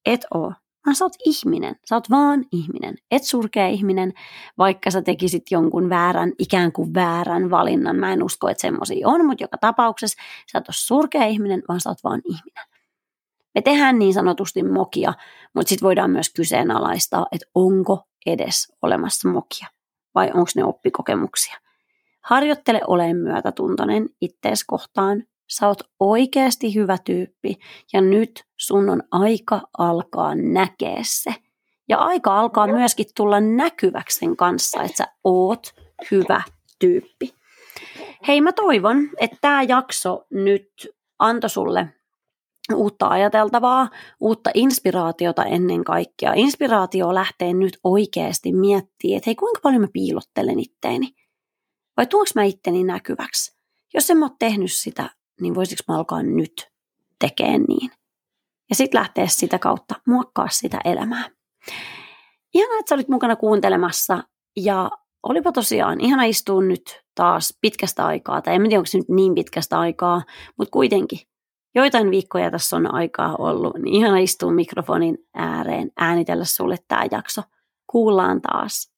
et 0.05 0.21
oo, 0.33 0.53
vaan 0.85 0.95
sä 0.95 1.05
oot 1.05 1.13
ihminen, 1.25 1.75
sä 1.89 1.95
oot 1.95 2.09
vaan 2.09 2.45
ihminen, 2.51 2.95
et 3.11 3.23
surkea 3.23 3.67
ihminen, 3.67 4.13
vaikka 4.57 4.91
sä 4.91 5.01
tekisit 5.01 5.43
jonkun 5.51 5.89
väärän, 5.89 6.31
ikään 6.39 6.71
kuin 6.71 6.93
väärän 6.93 7.49
valinnan. 7.49 7.95
Mä 7.95 8.13
en 8.13 8.23
usko, 8.23 8.49
että 8.49 8.61
semmoisia 8.61 9.07
on, 9.07 9.25
mutta 9.25 9.43
joka 9.43 9.57
tapauksessa 9.57 10.21
sä 10.51 10.57
ole 10.57 10.65
surkea 10.71 11.25
ihminen, 11.25 11.63
vaan 11.67 11.81
sä 11.81 11.89
oot 11.89 12.03
vaan 12.03 12.21
ihminen. 12.25 12.78
Me 13.55 13.61
tehdään 13.61 13.99
niin 13.99 14.13
sanotusti 14.13 14.63
mokia, 14.63 15.13
mutta 15.53 15.69
sitten 15.69 15.85
voidaan 15.85 16.11
myös 16.11 16.29
kyseenalaistaa, 16.33 17.25
että 17.31 17.47
onko 17.55 18.07
edes 18.25 18.73
olemassa 18.81 19.29
mokia 19.29 19.67
vai 20.15 20.27
onko 20.27 20.51
ne 20.55 20.63
oppikokemuksia. 20.63 21.55
Harjoittele 22.21 22.81
oleen 22.87 23.17
myötätuntoinen 23.17 24.09
ittees 24.21 24.63
kohtaan. 24.63 25.23
Sä 25.49 25.67
oot 25.67 25.81
oikeasti 25.99 26.75
hyvä 26.75 26.97
tyyppi 27.05 27.59
ja 27.93 28.01
nyt 28.01 28.43
sun 28.57 28.89
on 28.89 29.03
aika 29.11 29.61
alkaa 29.77 30.35
näkee 30.35 30.99
se. 31.01 31.35
Ja 31.89 31.97
aika 31.97 32.39
alkaa 32.39 32.67
myöskin 32.67 33.05
tulla 33.15 33.39
näkyväksi 33.39 34.19
sen 34.19 34.37
kanssa, 34.37 34.83
että 34.83 34.97
sä 34.97 35.07
oot 35.23 35.73
hyvä 36.11 36.41
tyyppi. 36.79 37.33
Hei, 38.27 38.41
mä 38.41 38.51
toivon, 38.51 39.09
että 39.17 39.37
tämä 39.41 39.63
jakso 39.63 40.25
nyt 40.29 40.69
antoi 41.19 41.49
sulle 41.49 41.87
uutta 42.75 43.07
ajateltavaa, 43.07 43.89
uutta 44.19 44.49
inspiraatiota 44.53 45.43
ennen 45.45 45.83
kaikkea. 45.83 46.33
Inspiraatio 46.33 47.15
lähtee 47.15 47.53
nyt 47.53 47.79
oikeasti 47.83 48.53
miettimään, 48.53 49.17
että 49.17 49.27
hei 49.27 49.35
kuinka 49.35 49.59
paljon 49.63 49.81
mä 49.81 49.87
piilottelen 49.93 50.59
itteeni. 50.59 51.07
Vai 51.97 52.07
tuonko 52.07 52.31
mä 52.35 52.43
itteni 52.43 52.83
näkyväksi? 52.83 53.57
Jos 53.93 54.09
en 54.09 54.17
mä 54.17 54.25
ole 54.25 54.35
tehnyt 54.39 54.71
sitä, 54.71 55.09
niin 55.41 55.55
voisiko 55.55 55.83
mä 55.87 55.97
alkaa 55.97 56.23
nyt 56.23 56.71
tekemään 57.19 57.61
niin? 57.67 57.91
Ja 58.69 58.75
sitten 58.75 58.99
lähteä 58.99 59.27
sitä 59.27 59.59
kautta 59.59 59.95
muokkaa 60.07 60.47
sitä 60.49 60.79
elämää. 60.85 61.29
Ihana, 62.53 62.79
että 62.79 62.89
sä 62.89 62.95
olit 62.95 63.09
mukana 63.09 63.35
kuuntelemassa 63.35 64.23
ja 64.55 64.91
olipa 65.23 65.51
tosiaan 65.51 66.01
ihana 66.01 66.23
istua 66.23 66.61
nyt 66.61 67.01
taas 67.15 67.57
pitkästä 67.61 68.05
aikaa, 68.05 68.41
tai 68.41 68.55
en 68.55 68.61
tiedä 68.61 68.77
onko 68.77 68.85
se 68.85 68.97
nyt 68.97 69.09
niin 69.09 69.35
pitkästä 69.35 69.79
aikaa, 69.79 70.21
mutta 70.57 70.71
kuitenkin 70.71 71.19
joitain 71.75 72.11
viikkoja 72.11 72.51
tässä 72.51 72.75
on 72.75 72.93
aikaa 72.93 73.35
ollut, 73.39 73.75
niin 73.75 73.95
ihana 73.95 74.17
istua 74.17 74.51
mikrofonin 74.51 75.17
ääreen, 75.33 75.91
äänitellä 75.97 76.45
sulle 76.45 76.75
tämä 76.87 77.05
jakso. 77.11 77.41
Kuullaan 77.87 78.41
taas. 78.41 78.91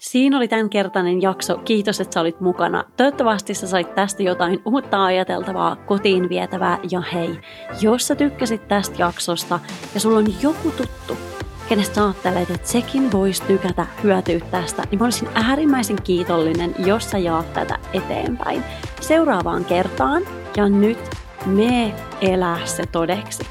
Siinä 0.00 0.36
oli 0.36 0.48
tämänkertainen 0.48 1.22
jakso. 1.22 1.58
Kiitos, 1.58 2.00
että 2.00 2.14
sä 2.14 2.20
olit 2.20 2.40
mukana. 2.40 2.84
Toivottavasti 2.96 3.54
sä 3.54 3.66
sait 3.66 3.94
tästä 3.94 4.22
jotain 4.22 4.62
uutta 4.64 5.04
ajateltavaa, 5.04 5.76
kotiin 5.76 6.28
vietävää. 6.28 6.78
Ja 6.90 7.00
hei, 7.00 7.40
jos 7.80 8.06
sä 8.06 8.14
tykkäsit 8.14 8.68
tästä 8.68 8.96
jaksosta 8.98 9.60
ja 9.94 10.00
sulla 10.00 10.18
on 10.18 10.26
joku 10.42 10.70
tuttu, 10.70 11.16
kenestä 11.68 12.04
ajattelet, 12.04 12.50
että 12.50 12.68
sekin 12.68 13.12
voisi 13.12 13.42
tykätä, 13.42 13.86
hyötyä 14.02 14.40
tästä, 14.50 14.82
niin 14.90 14.98
mä 14.98 15.04
olisin 15.04 15.28
äärimmäisen 15.34 16.02
kiitollinen, 16.02 16.74
jos 16.78 17.10
sä 17.10 17.18
jaat 17.18 17.52
tätä 17.52 17.78
eteenpäin. 17.92 18.64
Seuraavaan 19.00 19.64
kertaan 19.64 20.22
ja 20.56 20.68
nyt 20.68 20.98
me 21.46 21.94
elää 22.20 22.66
se 22.66 22.86
todeksi. 22.86 23.46